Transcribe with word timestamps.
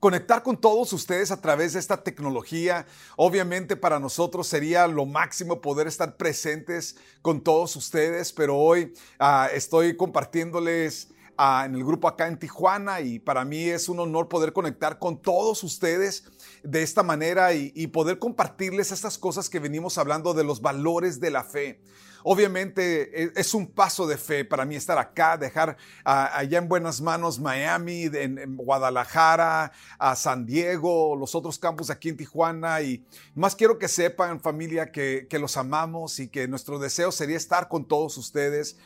conectar 0.00 0.42
con 0.42 0.56
todos 0.56 0.92
ustedes 0.92 1.30
a 1.30 1.40
través 1.40 1.72
de 1.72 1.80
esta 1.80 2.02
tecnología. 2.02 2.86
Obviamente 3.16 3.76
para 3.76 3.98
nosotros 3.98 4.46
sería 4.46 4.86
lo 4.86 5.06
máximo 5.06 5.60
poder 5.60 5.86
estar 5.86 6.16
presentes 6.16 6.96
con 7.22 7.40
todos 7.40 7.74
ustedes, 7.76 8.32
pero 8.32 8.56
hoy 8.56 8.92
ah, 9.18 9.48
estoy 9.52 9.96
compartiéndoles 9.96 11.08
ah, 11.36 11.64
en 11.66 11.74
el 11.74 11.84
grupo 11.84 12.08
acá 12.08 12.28
en 12.28 12.38
Tijuana 12.38 13.00
y 13.00 13.18
para 13.18 13.44
mí 13.44 13.64
es 13.64 13.88
un 13.88 13.98
honor 14.00 14.28
poder 14.28 14.52
conectar 14.52 14.98
con 14.98 15.20
todos 15.20 15.64
ustedes 15.64 16.24
de 16.62 16.82
esta 16.82 17.02
manera 17.02 17.52
y, 17.54 17.72
y 17.74 17.88
poder 17.88 18.18
compartirles 18.18 18.92
estas 18.92 19.18
cosas 19.18 19.48
que 19.48 19.58
venimos 19.58 19.98
hablando 19.98 20.34
de 20.34 20.44
los 20.44 20.60
valores 20.60 21.20
de 21.20 21.30
la 21.30 21.42
fe. 21.42 21.80
Obviamente 22.24 23.24
e, 23.24 23.32
es 23.34 23.54
un 23.54 23.66
paso 23.66 24.06
de 24.06 24.16
fe 24.16 24.44
para 24.44 24.64
mí 24.64 24.76
estar 24.76 24.98
acá, 24.98 25.36
dejar 25.36 25.76
allá 26.04 26.58
en 26.58 26.68
buenas 26.68 27.00
manos 27.00 27.38
Miami, 27.38 28.04
en, 28.12 28.56
Guadalajara, 28.56 29.72
a 29.98 30.16
San 30.16 30.46
Diego, 30.46 31.16
los 31.16 31.34
otros 31.34 31.58
campos 31.58 31.90
aquí 31.90 32.08
en 32.08 32.16
Tijuana. 32.16 32.80
Y 32.82 33.04
más 33.34 33.54
quiero 33.54 33.78
que 33.78 33.88
sepan, 33.88 34.40
familia, 34.40 34.90
que, 34.90 35.26
que 35.28 35.38
los 35.38 35.56
amamos 35.56 36.18
y 36.18 36.28
que 36.28 36.48
nuestro 36.48 36.78
deseo 36.78 37.12
sería 37.12 37.36
estar 37.36 37.68
con 37.68 37.86
todos 37.86 38.16
ustedes. 38.18 38.76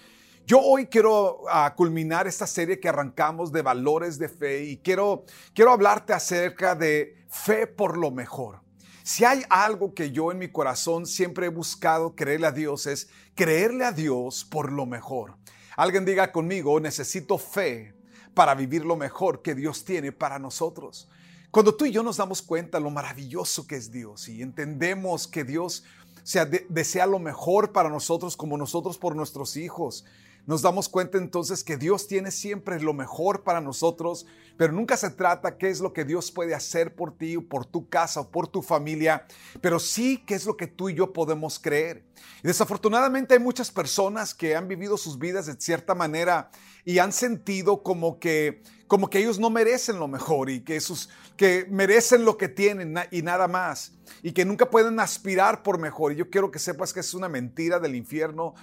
Yo 0.45 0.61
hoy 0.61 0.87
quiero 0.87 1.43
culminar 1.77 2.27
esta 2.27 2.47
serie 2.47 2.81
que 2.81 2.89
arrancamos 2.89 3.53
de 3.53 3.63
valores 3.63 4.19
de 4.19 4.29
fe 4.29 4.65
y 4.65 4.77
quiero, 4.77 5.25
quiero 5.55 5.71
hablarte 5.71 6.13
acerca 6.13 6.75
de 6.75 7.17
fe 7.29 7.67
por 7.67 7.97
lo 7.97 8.11
mejor. 8.11 8.62
Si 9.05 9.25
hay 9.25 9.43
algo 9.51 9.95
que 9.95 10.13
yo 10.13 10.31
en 10.31 10.39
mi 10.39 10.49
corazón 10.49 11.07
siempre 11.07 11.47
he 11.47 11.51
buscado 11.51 12.15
creerle 12.15 12.47
a 12.47 12.53
Dios 12.53 12.87
es 12.87 13.09
creerle 13.35 13.85
a 13.85 13.93
Dios 13.93 14.45
por 14.45 14.71
lo 14.71 14.87
mejor. 14.87 15.37
Alguien 15.77 16.05
diga 16.05 16.31
conmigo, 16.31 16.79
necesito 16.79 17.39
fe 17.39 17.95
para 18.35 18.55
vivir 18.55 18.85
lo 18.85 18.97
mejor 18.97 19.43
que 19.43 19.55
Dios 19.55 19.85
tiene 19.85 20.13
para 20.13 20.39
nosotros. 20.39 21.09
Cuando 21.51 21.75
tú 21.75 21.85
y 21.85 21.91
yo 21.91 22.03
nos 22.03 22.17
damos 22.17 22.43
cuenta 22.43 22.81
lo 22.81 22.91
maravilloso 22.91 23.67
que 23.67 23.77
es 23.77 23.91
Dios 23.91 24.29
y 24.29 24.41
entendemos 24.41 25.27
que 25.27 25.45
Dios 25.45 25.85
desea 26.69 27.07
lo 27.07 27.19
mejor 27.19 27.73
para 27.73 27.89
nosotros 27.89 28.37
como 28.37 28.57
nosotros 28.57 28.97
por 28.99 29.17
nuestros 29.17 29.57
hijos, 29.57 30.05
nos 30.47 30.63
damos 30.63 30.89
cuenta 30.89 31.19
entonces 31.19 31.63
que 31.63 31.77
Dios 31.77 32.09
tiene 32.09 32.31
siempre 32.31 32.81
lo 32.81 32.93
mejor 32.93 33.45
para 33.45 33.61
nosotros, 33.61 34.27
pero 34.57 34.73
nunca 34.73 34.97
se 34.97 35.11
trata 35.11 35.57
qué 35.57 35.71
es 35.71 35.81
lo 35.81 35.93
que 35.93 36.05
Dios 36.05 36.31
puede 36.31 36.55
hacer 36.55 36.95
por 36.95 37.17
ti, 37.17 37.37
o 37.37 37.49
por 37.49 37.65
tu 37.65 37.89
casa 37.89 38.21
o 38.21 38.31
por 38.31 38.49
tu 38.49 38.63
familia, 38.63 39.27
pero 39.61 39.79
sí 39.79 40.23
qué 40.27 40.35
es 40.35 40.45
lo 40.45 40.57
que 40.57 40.67
tú 40.67 40.89
y 40.89 40.95
yo 40.95 41.13
podemos 41.13 41.59
creer. 41.59 42.05
Y 42.43 42.49
desafortunadamente 42.49 43.35
hay 43.35 43.41
muchas 43.41 43.71
personas 43.71 44.35
que 44.35 44.57
han 44.57 44.69
vivido 44.69 44.97
sus 44.97 45.19
vidas 45.19 45.47
de 45.47 45.55
cierta 45.55 45.95
manera 45.95 46.51
y 46.85 46.99
han 46.99 47.13
sentido 47.13 47.83
como 47.83 48.19
que 48.19 48.63
como 48.89 49.09
que 49.09 49.21
ellos 49.21 49.39
no 49.39 49.49
merecen 49.49 49.99
lo 49.99 50.07
mejor 50.07 50.51
y 50.51 50.61
que 50.61 50.79
sus 50.79 51.09
que 51.39 51.67
merecen 51.71 52.27
lo 52.27 52.37
que 52.37 52.49
tienen 52.49 52.95
y 53.11 53.23
nada 53.23 53.49
más 53.49 53.95
y 54.23 54.33
que 54.33 54.45
nunca 54.45 54.69
pueden 54.69 55.01
aspirar 55.01 55.63
por 55.63 55.79
mejor. 55.79 56.13
Y 56.13 56.17
yo 56.17 56.29
quiero 56.29 56.51
que 56.51 56.59
sepas 56.59 56.93
que 56.93 57.01
es 57.01 57.15
una 57.15 57.29
mentira 57.29 57.79
del 57.79 57.95
infierno 57.95 58.55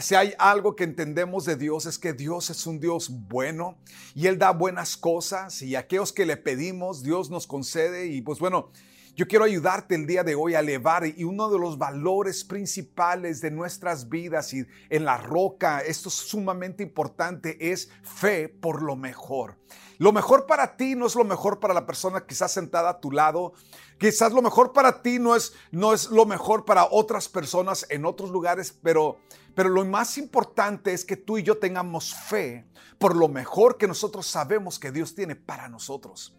si 0.00 0.14
hay 0.14 0.34
algo 0.38 0.74
que 0.76 0.84
entendemos 0.84 1.44
de 1.44 1.56
Dios 1.56 1.86
es 1.86 1.98
que 1.98 2.12
Dios 2.12 2.50
es 2.50 2.66
un 2.66 2.80
Dios 2.80 3.10
bueno 3.10 3.76
y 4.14 4.26
Él 4.26 4.38
da 4.38 4.50
buenas 4.50 4.96
cosas 4.96 5.62
y 5.62 5.76
aquellos 5.76 6.12
que 6.12 6.26
le 6.26 6.36
pedimos 6.36 7.02
Dios 7.02 7.30
nos 7.30 7.46
concede 7.46 8.06
y 8.06 8.22
pues 8.22 8.38
bueno, 8.38 8.70
yo 9.14 9.28
quiero 9.28 9.44
ayudarte 9.44 9.94
el 9.94 10.06
día 10.06 10.24
de 10.24 10.34
hoy 10.34 10.54
a 10.54 10.60
elevar 10.60 11.04
y 11.06 11.24
uno 11.24 11.50
de 11.50 11.58
los 11.58 11.76
valores 11.76 12.44
principales 12.44 13.42
de 13.42 13.50
nuestras 13.50 14.08
vidas 14.08 14.54
y 14.54 14.64
en 14.88 15.04
la 15.04 15.18
roca, 15.18 15.80
esto 15.80 16.08
es 16.08 16.14
sumamente 16.14 16.82
importante, 16.82 17.72
es 17.72 17.90
fe 18.02 18.48
por 18.48 18.80
lo 18.80 18.96
mejor. 18.96 19.58
Lo 19.98 20.12
mejor 20.12 20.46
para 20.46 20.78
ti 20.78 20.94
no 20.94 21.06
es 21.06 21.14
lo 21.14 21.24
mejor 21.24 21.60
para 21.60 21.74
la 21.74 21.84
persona 21.84 22.26
quizás 22.26 22.52
sentada 22.52 22.88
a 22.88 23.00
tu 23.00 23.12
lado. 23.12 23.52
Quizás 23.98 24.32
lo 24.32 24.40
mejor 24.40 24.72
para 24.72 25.02
ti 25.02 25.18
no 25.18 25.36
es, 25.36 25.52
no 25.70 25.92
es 25.92 26.10
lo 26.10 26.24
mejor 26.24 26.64
para 26.64 26.88
otras 26.90 27.28
personas 27.28 27.86
en 27.90 28.06
otros 28.06 28.30
lugares, 28.30 28.72
pero, 28.82 29.18
pero 29.54 29.68
lo 29.68 29.84
más 29.84 30.16
importante 30.16 30.94
es 30.94 31.04
que 31.04 31.18
tú 31.18 31.36
y 31.36 31.42
yo 31.42 31.58
tengamos 31.58 32.14
fe 32.14 32.64
por 32.98 33.14
lo 33.14 33.28
mejor 33.28 33.76
que 33.76 33.86
nosotros 33.86 34.26
sabemos 34.26 34.78
que 34.78 34.90
Dios 34.90 35.14
tiene 35.14 35.36
para 35.36 35.68
nosotros. 35.68 36.34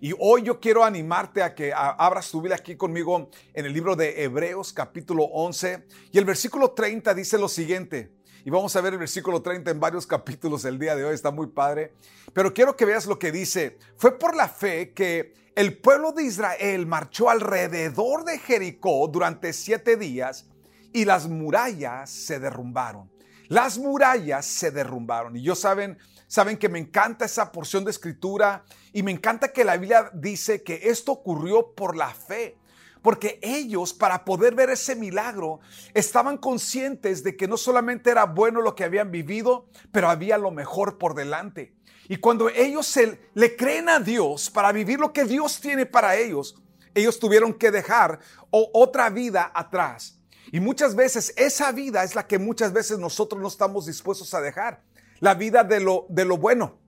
Y 0.00 0.12
hoy 0.18 0.42
yo 0.42 0.58
quiero 0.58 0.84
animarte 0.84 1.42
a 1.42 1.54
que 1.54 1.72
abras 1.72 2.30
tu 2.30 2.40
Biblia 2.40 2.56
aquí 2.56 2.76
conmigo 2.76 3.30
en 3.52 3.64
el 3.64 3.72
libro 3.72 3.94
de 3.94 4.24
Hebreos 4.24 4.72
capítulo 4.72 5.24
11 5.24 5.84
y 6.10 6.18
el 6.18 6.24
versículo 6.24 6.72
30 6.72 7.14
dice 7.14 7.38
lo 7.38 7.48
siguiente. 7.48 8.12
Y 8.44 8.50
vamos 8.50 8.74
a 8.76 8.80
ver 8.80 8.92
el 8.92 8.98
versículo 8.98 9.40
30 9.40 9.70
en 9.70 9.80
varios 9.80 10.06
capítulos 10.06 10.64
el 10.64 10.78
día 10.78 10.96
de 10.96 11.04
hoy, 11.04 11.14
está 11.14 11.30
muy 11.30 11.46
padre. 11.46 11.92
Pero 12.32 12.52
quiero 12.52 12.76
que 12.76 12.84
veas 12.84 13.06
lo 13.06 13.18
que 13.18 13.32
dice. 13.32 13.78
Fue 13.96 14.18
por 14.18 14.36
la 14.36 14.48
fe 14.48 14.92
que 14.92 15.32
el 15.54 15.78
pueblo 15.78 16.12
de 16.12 16.24
Israel 16.24 16.86
marchó 16.86 17.30
alrededor 17.30 18.24
de 18.24 18.38
Jericó 18.38 19.08
durante 19.08 19.52
siete 19.52 19.96
días 19.96 20.46
y 20.92 21.04
las 21.04 21.28
murallas 21.28 22.10
se 22.10 22.40
derrumbaron. 22.40 23.10
Las 23.48 23.78
murallas 23.78 24.44
se 24.44 24.70
derrumbaron. 24.70 25.36
Y 25.36 25.42
yo 25.42 25.54
saben, 25.54 25.98
saben 26.34 26.56
que 26.56 26.68
me 26.68 26.80
encanta 26.80 27.26
esa 27.26 27.52
porción 27.52 27.84
de 27.84 27.92
escritura 27.92 28.64
y 28.92 29.04
me 29.04 29.12
encanta 29.12 29.52
que 29.52 29.62
la 29.62 29.76
Biblia 29.76 30.10
dice 30.12 30.64
que 30.64 30.80
esto 30.82 31.12
ocurrió 31.12 31.76
por 31.76 31.96
la 31.96 32.12
fe 32.12 32.58
porque 33.02 33.38
ellos 33.40 33.94
para 33.94 34.24
poder 34.24 34.56
ver 34.56 34.68
ese 34.70 34.96
milagro 34.96 35.60
estaban 35.92 36.36
conscientes 36.36 37.22
de 37.22 37.36
que 37.36 37.46
no 37.46 37.56
solamente 37.56 38.10
era 38.10 38.24
bueno 38.24 38.62
lo 38.62 38.74
que 38.74 38.82
habían 38.82 39.12
vivido, 39.12 39.68
pero 39.92 40.10
había 40.10 40.36
lo 40.36 40.50
mejor 40.50 40.98
por 40.98 41.14
delante. 41.14 41.72
Y 42.08 42.16
cuando 42.16 42.48
ellos 42.48 42.84
se, 42.88 43.20
le 43.34 43.54
creen 43.54 43.88
a 43.88 44.00
Dios 44.00 44.50
para 44.50 44.72
vivir 44.72 44.98
lo 44.98 45.12
que 45.12 45.26
Dios 45.26 45.60
tiene 45.60 45.86
para 45.86 46.16
ellos, 46.16 46.60
ellos 46.94 47.20
tuvieron 47.20 47.54
que 47.54 47.70
dejar 47.70 48.18
otra 48.50 49.08
vida 49.08 49.52
atrás. 49.54 50.18
Y 50.50 50.58
muchas 50.58 50.96
veces 50.96 51.32
esa 51.36 51.70
vida 51.70 52.02
es 52.02 52.16
la 52.16 52.26
que 52.26 52.40
muchas 52.40 52.72
veces 52.72 52.98
nosotros 52.98 53.40
no 53.40 53.46
estamos 53.46 53.86
dispuestos 53.86 54.34
a 54.34 54.40
dejar. 54.40 54.82
La 55.20 55.34
vida 55.34 55.64
de 55.64 55.80
lo, 55.80 56.06
de 56.08 56.24
lo 56.24 56.36
bueno. 56.36 56.78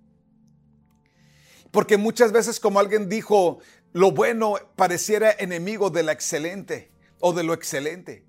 Porque 1.71 1.97
muchas 1.97 2.33
veces, 2.33 2.61
como 2.61 2.81
alguien 2.81 3.09
dijo, 3.09 3.59
lo 3.93 4.13
bueno 4.13 4.55
pareciera 4.77 5.31
enemigo 5.33 5.91
de 5.91 6.03
la 6.03 6.13
excelente 6.13 6.93
o 7.21 7.33
de 7.33 7.45
lo 7.45 7.55
excelente. 7.55 8.25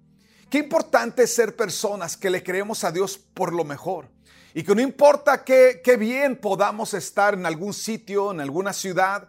Qué 0.50 0.59
importante 0.59 1.24
es 1.24 1.34
ser 1.34 1.56
personas 1.56 2.16
que 2.16 2.30
le 2.30 2.44
creemos 2.44 2.84
a 2.84 2.91
Dios 2.91 3.18
por 3.18 3.53
lo 3.53 3.63
mejor. 3.63 4.09
Y 4.53 4.63
que 4.63 4.74
no 4.74 4.81
importa 4.81 5.44
qué, 5.44 5.81
qué 5.84 5.97
bien 5.97 6.38
podamos 6.38 6.94
estar 6.94 7.34
en 7.34 7.46
algún 7.46 7.74
sitio, 7.74 8.31
en 8.31 8.40
alguna 8.40 8.74
ciudad, 8.74 9.28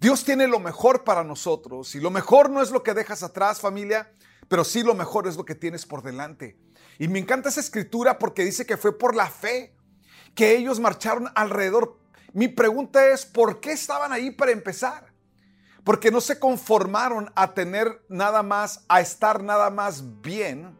Dios 0.00 0.24
tiene 0.24 0.46
lo 0.46 0.58
mejor 0.58 1.04
para 1.04 1.22
nosotros. 1.22 1.94
Y 1.94 2.00
lo 2.00 2.10
mejor 2.10 2.50
no 2.50 2.62
es 2.62 2.70
lo 2.70 2.82
que 2.82 2.94
dejas 2.94 3.22
atrás, 3.22 3.60
familia, 3.60 4.10
pero 4.48 4.64
sí 4.64 4.82
lo 4.82 4.94
mejor 4.94 5.26
es 5.26 5.36
lo 5.36 5.44
que 5.44 5.54
tienes 5.54 5.86
por 5.86 6.02
delante. 6.02 6.58
Y 6.98 7.08
me 7.08 7.18
encanta 7.18 7.48
esa 7.48 7.60
escritura 7.60 8.18
porque 8.18 8.44
dice 8.44 8.66
que 8.66 8.76
fue 8.76 8.96
por 8.98 9.14
la 9.14 9.28
fe 9.28 9.73
que 10.34 10.56
ellos 10.56 10.80
marcharon 10.80 11.30
alrededor. 11.34 11.98
Mi 12.32 12.48
pregunta 12.48 13.06
es, 13.08 13.24
¿por 13.24 13.60
qué 13.60 13.72
estaban 13.72 14.12
ahí 14.12 14.30
para 14.30 14.52
empezar? 14.52 15.14
porque 15.84 16.10
no 16.10 16.20
se 16.20 16.38
conformaron 16.38 17.30
a 17.36 17.52
tener 17.52 18.02
nada 18.08 18.42
más, 18.42 18.84
a 18.88 19.00
estar 19.00 19.42
nada 19.42 19.70
más 19.70 20.22
bien. 20.22 20.76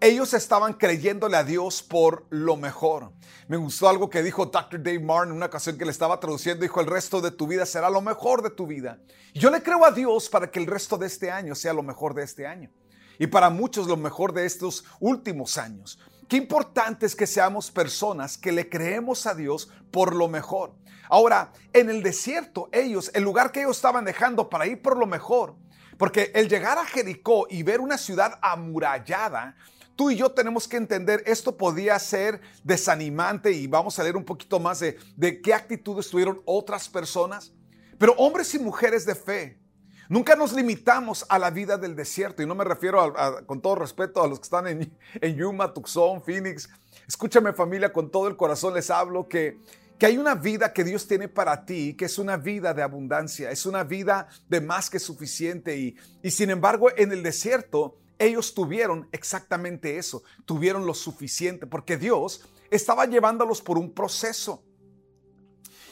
Ellos 0.00 0.34
estaban 0.34 0.74
creyéndole 0.74 1.36
a 1.36 1.44
Dios 1.44 1.82
por 1.82 2.26
lo 2.30 2.56
mejor. 2.56 3.12
Me 3.48 3.56
gustó 3.56 3.88
algo 3.88 4.10
que 4.10 4.22
dijo 4.22 4.46
Dr. 4.46 4.82
Dave 4.82 5.00
Martin 5.00 5.30
en 5.30 5.36
una 5.36 5.46
ocasión 5.46 5.78
que 5.78 5.84
le 5.84 5.90
estaba 5.90 6.18
traduciendo. 6.18 6.62
Dijo, 6.62 6.80
el 6.80 6.86
resto 6.86 7.20
de 7.20 7.30
tu 7.30 7.46
vida 7.46 7.64
será 7.64 7.88
lo 7.88 8.00
mejor 8.00 8.42
de 8.42 8.50
tu 8.50 8.66
vida. 8.66 8.98
yo 9.34 9.50
le 9.50 9.62
creo 9.62 9.84
a 9.84 9.92
Dios 9.92 10.28
para 10.28 10.50
que 10.50 10.58
el 10.58 10.66
resto 10.66 10.98
de 10.98 11.06
este 11.06 11.30
año 11.30 11.54
sea 11.54 11.72
lo 11.72 11.82
mejor 11.82 12.14
de 12.14 12.24
este 12.24 12.46
año. 12.46 12.70
Y 13.18 13.26
para 13.26 13.48
muchos 13.48 13.86
lo 13.86 13.96
mejor 13.96 14.32
de 14.32 14.44
estos 14.44 14.84
últimos 15.00 15.56
años. 15.56 15.98
Qué 16.28 16.36
importante 16.36 17.06
es 17.06 17.14
que 17.14 17.26
seamos 17.26 17.70
personas 17.70 18.36
que 18.36 18.50
le 18.50 18.68
creemos 18.68 19.26
a 19.26 19.34
Dios 19.34 19.70
por 19.92 20.14
lo 20.14 20.26
mejor. 20.26 20.74
Ahora, 21.08 21.52
en 21.72 21.88
el 21.88 22.02
desierto, 22.02 22.68
ellos, 22.72 23.12
el 23.14 23.22
lugar 23.22 23.52
que 23.52 23.60
ellos 23.60 23.76
estaban 23.76 24.04
dejando 24.04 24.50
para 24.50 24.66
ir 24.66 24.82
por 24.82 24.96
lo 24.96 25.06
mejor, 25.06 25.54
porque 25.96 26.32
el 26.34 26.48
llegar 26.48 26.78
a 26.78 26.84
Jericó 26.84 27.46
y 27.48 27.62
ver 27.62 27.80
una 27.80 27.96
ciudad 27.96 28.40
amurallada, 28.42 29.56
tú 29.94 30.10
y 30.10 30.16
yo 30.16 30.32
tenemos 30.32 30.66
que 30.66 30.76
entender, 30.76 31.22
esto 31.26 31.56
podía 31.56 31.96
ser 32.00 32.40
desanimante 32.64 33.52
y 33.52 33.68
vamos 33.68 33.96
a 33.98 34.02
leer 34.02 34.16
un 34.16 34.24
poquito 34.24 34.58
más 34.58 34.80
de, 34.80 34.98
de 35.16 35.40
qué 35.40 35.54
actitudes 35.54 36.10
tuvieron 36.10 36.42
otras 36.44 36.88
personas, 36.88 37.52
pero 37.98 38.14
hombres 38.14 38.52
y 38.52 38.58
mujeres 38.58 39.06
de 39.06 39.14
fe 39.14 39.60
Nunca 40.08 40.36
nos 40.36 40.52
limitamos 40.52 41.26
a 41.28 41.38
la 41.38 41.50
vida 41.50 41.76
del 41.76 41.96
desierto. 41.96 42.42
Y 42.42 42.46
no 42.46 42.54
me 42.54 42.64
refiero, 42.64 43.14
con 43.46 43.60
todo 43.60 43.76
respeto, 43.76 44.22
a 44.22 44.28
los 44.28 44.38
que 44.38 44.44
están 44.44 44.66
en, 44.66 44.96
en 45.20 45.36
Yuma, 45.36 45.72
Tucson, 45.72 46.22
Phoenix. 46.22 46.68
Escúchame 47.06 47.52
familia, 47.52 47.92
con 47.92 48.10
todo 48.10 48.28
el 48.28 48.36
corazón 48.36 48.74
les 48.74 48.90
hablo 48.90 49.28
que 49.28 49.58
que 49.98 50.06
hay 50.06 50.18
una 50.18 50.34
vida 50.34 50.72
que 50.72 50.84
Dios 50.84 51.06
tiene 51.06 51.28
para 51.28 51.64
ti, 51.64 51.94
que 51.94 52.04
es 52.04 52.18
una 52.18 52.36
vida 52.36 52.74
de 52.74 52.82
abundancia, 52.82 53.50
es 53.50 53.64
una 53.64 53.82
vida 53.82 54.28
de 54.48 54.60
más 54.60 54.90
que 54.90 54.98
suficiente. 54.98 55.76
Y, 55.78 55.96
y 56.22 56.30
sin 56.30 56.50
embargo, 56.50 56.90
en 56.94 57.12
el 57.12 57.22
desierto, 57.22 57.96
ellos 58.18 58.54
tuvieron 58.54 59.08
exactamente 59.12 59.98
eso, 59.98 60.22
tuvieron 60.44 60.86
lo 60.86 60.94
suficiente, 60.94 61.66
porque 61.66 61.96
Dios 61.96 62.46
estaba 62.70 63.06
llevándolos 63.06 63.62
por 63.62 63.78
un 63.78 63.92
proceso. 63.92 64.62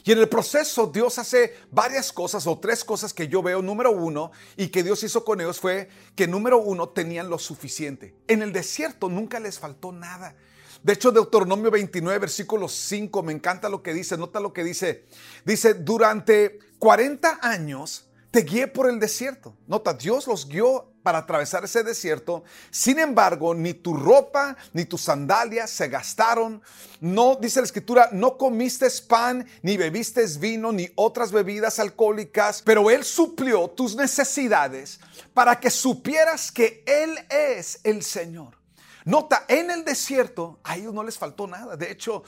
Y 0.05 0.13
en 0.13 0.19
el 0.19 0.29
proceso 0.29 0.87
Dios 0.87 1.19
hace 1.19 1.57
varias 1.71 2.13
cosas 2.13 2.47
o 2.47 2.59
tres 2.59 2.85
cosas 2.85 3.15
que 3.15 3.27
yo 3.27 3.43
veo. 3.43 3.63
Número 3.63 3.91
uno, 3.91 4.33
y 4.57 4.69
que 4.69 4.83
Dios 4.83 5.03
hizo 5.03 5.25
con 5.25 5.41
ellos 5.41 5.61
fue 5.61 5.89
que 6.15 6.27
número 6.27 6.59
uno 6.59 6.91
tenían 6.91 7.31
lo 7.31 7.39
suficiente. 7.39 8.15
En 8.29 8.43
el 8.43 8.53
desierto 8.53 9.09
nunca 9.09 9.41
les 9.41 9.59
faltó 9.59 9.93
nada. 9.93 10.37
De 10.83 10.93
hecho, 10.93 11.11
Deuteronomio 11.11 11.71
29, 11.71 12.19
versículo 12.19 12.69
5, 12.69 13.23
me 13.23 13.33
encanta 13.33 13.71
lo 13.71 13.83
que 13.83 13.95
dice. 13.95 14.19
Nota 14.19 14.41
lo 14.41 14.53
que 14.53 14.63
dice. 14.63 15.07
Dice, 15.47 15.73
durante 15.73 16.59
40 16.79 17.39
años 17.41 18.11
te 18.35 18.41
guié 18.41 18.67
por 18.67 18.91
el 18.91 18.99
desierto. 18.99 19.55
Nota, 19.69 19.95
Dios 19.95 20.27
los 20.27 20.49
guió 20.49 20.93
para 21.05 21.19
atravesar 21.19 21.65
ese 21.65 21.85
desierto. 21.85 22.43
Sin 22.69 22.99
embargo, 22.99 23.55
ni 23.55 23.75
tu 23.75 23.95
ropa 23.95 24.57
ni 24.73 24.87
tus 24.87 25.03
sandalias 25.03 25.71
se 25.71 25.87
gastaron. 25.87 26.61
No, 27.01 27.37
dice 27.37 27.61
la 27.61 27.67
escritura, 27.67 28.09
no 28.11 28.37
comiste 28.37 28.89
pan, 29.07 29.47
ni 29.63 29.77
bebiste 29.77 30.27
vino, 30.41 30.73
ni 30.73 30.91
otras 30.97 31.31
bebidas 31.31 31.79
alcohólicas, 31.79 32.61
pero 32.63 32.91
Él 32.91 33.05
suplió 33.05 33.69
tus 33.69 33.95
necesidades 33.95 34.99
para 35.33 35.61
que 35.61 35.71
supieras 35.71 36.51
que 36.51 36.83
Él 36.89 37.17
es 37.31 37.79
el 37.85 38.03
Señor. 38.03 38.59
Nota, 39.05 39.45
en 39.47 39.71
el 39.71 39.85
desierto 39.85 40.59
a 40.65 40.77
ellos 40.77 40.93
no 40.93 41.05
les 41.05 41.19
faltó 41.19 41.47
nada. 41.47 41.77
De 41.77 41.93
hecho, 41.93 42.25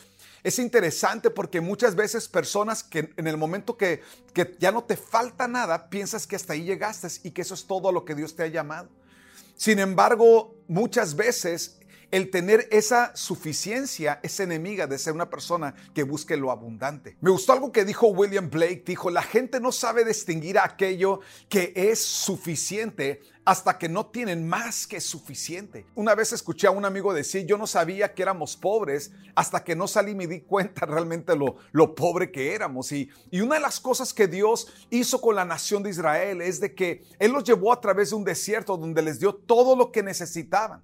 es 0.46 0.60
interesante 0.60 1.28
porque 1.28 1.60
muchas 1.60 1.96
veces 1.96 2.28
personas 2.28 2.84
que 2.84 3.12
en 3.16 3.26
el 3.26 3.36
momento 3.36 3.76
que, 3.76 4.00
que 4.32 4.54
ya 4.60 4.70
no 4.70 4.84
te 4.84 4.96
falta 4.96 5.48
nada, 5.48 5.90
piensas 5.90 6.24
que 6.24 6.36
hasta 6.36 6.52
ahí 6.52 6.62
llegaste 6.62 7.08
y 7.24 7.32
que 7.32 7.42
eso 7.42 7.54
es 7.54 7.66
todo 7.66 7.88
a 7.88 7.92
lo 7.92 8.04
que 8.04 8.14
Dios 8.14 8.36
te 8.36 8.44
ha 8.44 8.46
llamado. 8.46 8.88
Sin 9.56 9.80
embargo, 9.80 10.54
muchas 10.68 11.16
veces 11.16 11.80
el 12.10 12.30
tener 12.30 12.68
esa 12.70 13.14
suficiencia 13.16 14.20
es 14.22 14.38
enemiga 14.40 14.86
de 14.86 14.98
ser 14.98 15.12
una 15.12 15.28
persona 15.28 15.74
que 15.94 16.04
busque 16.04 16.36
lo 16.36 16.50
abundante. 16.50 17.16
Me 17.20 17.30
gustó 17.30 17.52
algo 17.52 17.72
que 17.72 17.84
dijo 17.84 18.08
William 18.08 18.48
Blake, 18.48 18.84
dijo, 18.86 19.10
la 19.10 19.22
gente 19.22 19.60
no 19.60 19.72
sabe 19.72 20.04
distinguir 20.04 20.58
aquello 20.58 21.20
que 21.48 21.72
es 21.74 22.00
suficiente 22.00 23.20
hasta 23.44 23.78
que 23.78 23.88
no 23.88 24.06
tienen 24.06 24.46
más 24.48 24.86
que 24.86 25.00
suficiente. 25.00 25.86
Una 25.94 26.14
vez 26.14 26.32
escuché 26.32 26.66
a 26.66 26.72
un 26.72 26.84
amigo 26.84 27.14
decir, 27.14 27.46
yo 27.46 27.56
no 27.56 27.66
sabía 27.66 28.12
que 28.12 28.22
éramos 28.22 28.56
pobres 28.56 29.12
hasta 29.36 29.62
que 29.62 29.76
no 29.76 29.86
salí 29.86 30.12
y 30.12 30.16
me 30.16 30.26
di 30.26 30.40
cuenta 30.40 30.84
realmente 30.86 31.36
lo, 31.36 31.56
lo 31.70 31.94
pobre 31.94 32.32
que 32.32 32.54
éramos. 32.54 32.90
Y, 32.90 33.08
y 33.30 33.40
una 33.40 33.54
de 33.54 33.60
las 33.60 33.78
cosas 33.78 34.12
que 34.12 34.26
Dios 34.26 34.86
hizo 34.90 35.20
con 35.20 35.36
la 35.36 35.44
nación 35.44 35.82
de 35.82 35.90
Israel 35.90 36.42
es 36.42 36.60
de 36.60 36.74
que 36.74 37.04
Él 37.20 37.32
los 37.32 37.44
llevó 37.44 37.72
a 37.72 37.80
través 37.80 38.10
de 38.10 38.16
un 38.16 38.24
desierto 38.24 38.76
donde 38.76 39.02
les 39.02 39.20
dio 39.20 39.34
todo 39.34 39.76
lo 39.76 39.92
que 39.92 40.02
necesitaban. 40.02 40.82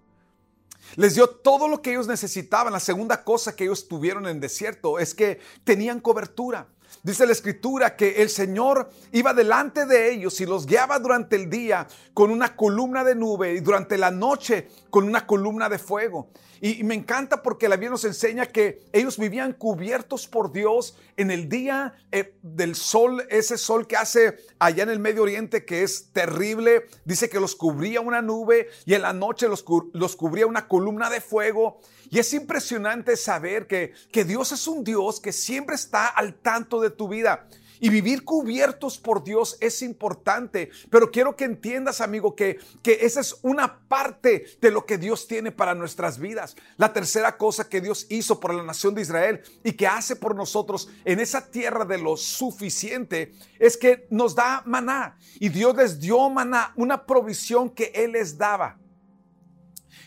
Les 0.97 1.15
dio 1.15 1.29
todo 1.29 1.69
lo 1.69 1.81
que 1.81 1.91
ellos 1.91 2.07
necesitaban. 2.07 2.73
La 2.73 2.81
segunda 2.81 3.25
cosa 3.25 3.57
que 3.57 3.65
ellos 3.65 3.89
tuvieron 3.89 4.25
en 4.25 4.37
el 4.37 4.41
desierto 4.41 4.99
es 4.99 5.15
que 5.15 5.41
tenían 5.65 6.01
cobertura. 6.01 6.67
Dice 7.03 7.27
la 7.27 7.33
escritura 7.33 7.97
que 7.97 8.23
el 8.23 8.29
Señor 8.29 8.91
iba 9.13 9.35
delante 9.35 9.87
de 9.87 10.13
ellos 10.13 10.41
y 10.41 10.47
los 10.47 10.67
guiaba 10.67 10.99
durante 10.99 11.37
el 11.37 11.51
día 11.51 11.89
con 12.15 12.31
una 12.31 12.55
columna 12.55 13.03
de 13.03 13.15
nube 13.15 13.55
y 13.55 13.61
durante 13.61 13.99
la 13.99 14.11
noche 14.11 14.69
con 14.91 15.05
una 15.05 15.27
columna 15.27 15.69
de 15.69 15.79
fuego. 15.79 16.29
Y, 16.65 16.85
me 16.85 16.95
encanta 16.95 17.43
porque 17.43 17.69
la 17.69 17.75
Biblia 17.75 17.91
nos 17.91 18.05
enseña 18.05 18.47
que 18.47 18.85
ellos 18.93 19.19
vivían 19.19 19.53
cubiertos 19.53 20.29
por 20.29 20.53
Dios 20.53 20.97
en 21.17 21.33
el 21.33 21.49
día 21.49 21.95
eh, 22.13 22.37
del 22.41 22.77
sol, 22.77 23.27
ese 23.31 23.59
sol 23.59 23.89
que 23.89 23.97
hace 23.97 24.39
allá 24.61 24.85
en 24.85 24.91
el 24.91 25.01
Medio 25.01 25.25
Oriente 25.25 25.65
que 25.65 25.83
es 25.83 26.13
terrible. 26.13 26.87
Dice 27.05 27.29
que 27.29 27.41
los 27.41 27.57
cubría 27.57 28.01
una 28.01 28.23
nube 28.23 28.69
y 28.87 28.95
en 28.95 29.03
la 29.03 29.13
noche 29.13 29.49
los, 29.49 29.65
los 29.93 30.15
cubría 30.15 30.47
una 30.47 30.69
columna 30.69 31.11
de 31.11 31.21
fuego. 31.21 31.81
Y 32.11 32.21
es 32.21 32.33
impresionante 32.33 33.17
saber 33.17 33.67
que, 33.67 33.93
que 34.13 34.25
Dios 34.25 34.53
es 34.53 34.69
un 34.69 34.85
Dios 34.85 35.19
que 35.19 35.33
siempre 35.33 35.75
está 35.75 36.07
al 36.07 36.35
tanto 36.35 36.81
de 36.81 36.91
tu 36.91 37.09
vida. 37.09 37.49
Y 37.83 37.89
vivir 37.89 38.23
cubiertos 38.23 38.97
por 38.97 39.25
Dios 39.25 39.59
es 39.61 39.83
importante, 39.83 40.71
pero 40.89 41.11
quiero 41.11 41.35
que 41.35 41.43
entiendas, 41.43 42.01
amigo, 42.01 42.37
que, 42.37 42.61
que 42.81 42.99
esa 43.03 43.21
es 43.21 43.41
una 43.43 43.81
parte 43.89 44.47
de 44.61 44.71
lo 44.71 44.87
que 44.87 44.99
Dios 44.99 45.27
tiene 45.27 45.51
para 45.51 45.75
nuestras 45.75 46.21
vidas. 46.21 46.55
La 46.77 46.93
tercera 46.93 47.37
cosa 47.37 47.69
que 47.69 47.81
Dios 47.81 48.07
hizo 48.09 48.39
por 48.39 48.55
la 48.55 48.63
nación 48.63 48.95
de 48.95 49.03
Israel 49.03 49.43
y 49.65 49.73
que 49.73 49.89
hace 49.89 50.15
por 50.15 50.37
nosotros 50.37 50.91
en 51.05 51.19
esa 51.19 51.51
tierra 51.51 51.85
de 51.85 51.99
lo 51.99 52.17
suficiente 52.17 53.33
es 53.59 53.77
que 53.77 54.07
nos 54.11 54.37
da 54.37 54.63
maná. 54.65 55.19
Y 55.41 55.49
Dios 55.49 55.75
les 55.75 55.99
dio 55.99 56.31
maná, 56.31 56.73
una 56.77 57.05
provisión 57.05 57.69
que 57.69 57.91
Él 57.97 58.13
les 58.13 58.39
daba. 58.39 58.79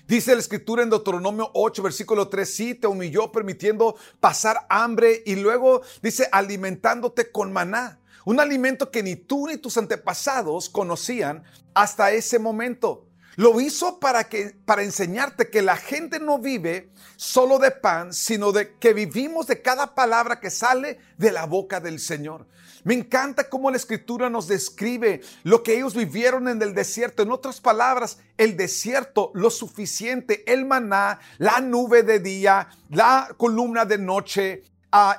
Dice 0.08 0.34
la 0.34 0.40
escritura 0.40 0.84
en 0.84 0.92
Deuteronomio 0.92 1.50
8, 1.56 1.82
versículo 1.82 2.28
3, 2.28 2.48
sí, 2.54 2.76
te 2.76 2.86
humilló 2.86 3.32
permitiendo 3.32 3.96
pasar 4.20 4.68
hambre 4.70 5.24
y 5.26 5.36
luego 5.36 5.82
dice 6.04 6.30
alimentándote 6.32 7.32
con 7.32 7.52
maná, 7.52 8.00
un 8.24 8.40
alimento 8.40 8.92
que 8.92 9.02
ni 9.02 9.16
tú 9.16 9.48
ni 9.48 9.58
tus 9.58 9.78
antepasados 9.78 10.70
conocían 10.70 11.44
hasta 11.74 12.12
ese 12.12 12.38
momento. 12.38 13.08
Lo 13.36 13.60
hizo 13.60 14.00
para 14.00 14.30
que 14.30 14.56
para 14.66 14.84
enseñarte 14.84 15.50
que 15.50 15.64
la 15.64 15.76
gente 15.76 16.20
no 16.20 16.38
vive 16.38 16.92
solo 17.16 17.58
de 17.58 17.72
pan, 17.72 18.14
sino 18.14 18.52
de 18.52 18.76
que 18.78 18.94
vivimos 18.94 19.48
de 19.48 19.64
cada 19.64 19.96
palabra 19.96 20.40
que 20.40 20.52
sale 20.52 21.00
de 21.18 21.32
la 21.32 21.48
boca 21.48 21.80
del 21.80 22.00
Señor. 22.00 22.48
Me 22.86 22.94
encanta 22.94 23.50
cómo 23.50 23.72
la 23.72 23.78
escritura 23.78 24.30
nos 24.30 24.48
describe 24.48 25.22
lo 25.42 25.64
que 25.64 25.76
ellos 25.76 25.96
vivieron 25.96 26.48
en 26.48 26.62
el 26.62 26.76
desierto. 26.76 27.24
En 27.24 27.32
otras 27.32 27.60
palabras, 27.60 28.20
el 28.38 28.56
desierto, 28.56 29.32
lo 29.34 29.50
suficiente, 29.50 30.44
el 30.46 30.66
maná, 30.66 31.20
la 31.40 31.62
nube 31.62 32.04
de 32.04 32.20
día, 32.20 32.70
la 32.92 33.34
columna 33.38 33.86
de 33.86 33.98
noche, 33.98 34.64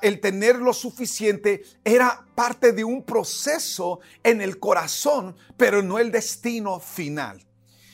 el 0.00 0.20
tener 0.20 0.56
lo 0.56 0.72
suficiente 0.72 1.64
era 1.84 2.24
parte 2.36 2.70
de 2.70 2.84
un 2.84 3.02
proceso 3.02 3.98
en 4.22 4.40
el 4.40 4.60
corazón, 4.60 5.34
pero 5.56 5.82
no 5.82 5.98
el 5.98 6.12
destino 6.12 6.78
final. 6.78 7.44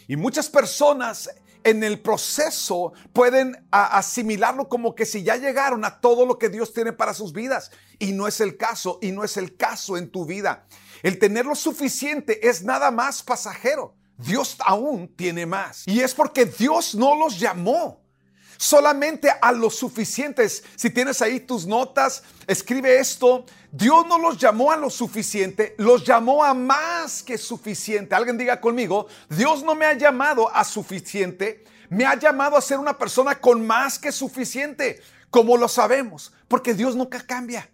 Y 0.07 0.17
muchas 0.17 0.51
personas 0.51 1.31
en 1.65 1.83
el 1.85 2.01
proceso 2.01 2.93
pueden 3.13 3.67
asimilarlo 3.71 4.69
como 4.69 4.95
que 4.95 5.07
si 5.07 5.23
ya 5.23 5.37
llegaron 5.37 5.85
a 5.85 6.01
todo 6.01 6.27
lo 6.27 6.39
que 6.39 6.49
Dios 6.49 6.73
tiene 6.73 6.93
para 6.93 7.15
sus 7.15 7.33
vidas. 7.33 7.71
Y 7.99 8.13
no 8.13 8.27
es 8.27 8.41
el 8.41 8.57
caso, 8.57 8.99
y 9.01 9.13
no 9.13 9.25
es 9.25 9.37
el 9.37 9.57
caso 9.57 9.97
en 9.97 10.11
tu 10.11 10.27
vida. 10.27 10.67
El 11.03 11.19
tener 11.19 11.47
lo 11.47 11.55
suficiente 11.55 12.49
es 12.49 12.63
nada 12.63 12.91
más 12.91 13.23
pasajero. 13.23 13.95
Dios 14.19 14.57
aún 14.65 15.09
tiene 15.17 15.47
más. 15.47 15.83
Y 15.87 16.01
es 16.01 16.15
porque 16.15 16.45
Dios 16.45 16.95
no 16.95 17.17
los 17.17 17.39
llamó 17.39 18.02
solamente 18.63 19.29
a 19.29 19.51
los 19.51 19.75
suficientes. 19.75 20.63
Si 20.77 20.89
tienes 20.89 21.21
ahí 21.21 21.41
tus 21.41 21.67
notas, 21.67 22.23
escribe 22.47 23.01
esto. 23.01 23.45
Dios 23.73 24.07
no 24.07 24.21
los 24.21 24.39
llamó 24.39 24.71
a 24.71 24.77
lo 24.77 24.89
suficiente, 24.89 25.75
los 25.79 26.05
llamó 26.05 26.45
a 26.45 26.55
más 26.55 27.25
que 27.25 27.37
suficiente. 27.39 28.15
Alguien 28.15 28.39
diga 28.39 28.61
conmigo, 28.61 29.09
Dios 29.29 29.65
no 29.65 29.75
me 29.75 29.85
ha 29.85 29.95
llamado 29.95 30.49
a 30.55 30.63
suficiente, 30.63 31.65
me 31.89 32.05
ha 32.05 32.15
llamado 32.15 32.57
a 32.57 32.61
ser 32.61 32.79
una 32.79 32.97
persona 32.97 33.41
con 33.41 33.67
más 33.67 33.99
que 33.99 34.13
suficiente, 34.13 35.03
como 35.29 35.57
lo 35.57 35.67
sabemos, 35.67 36.33
porque 36.47 36.73
Dios 36.73 36.95
nunca 36.95 37.21
cambia. 37.27 37.69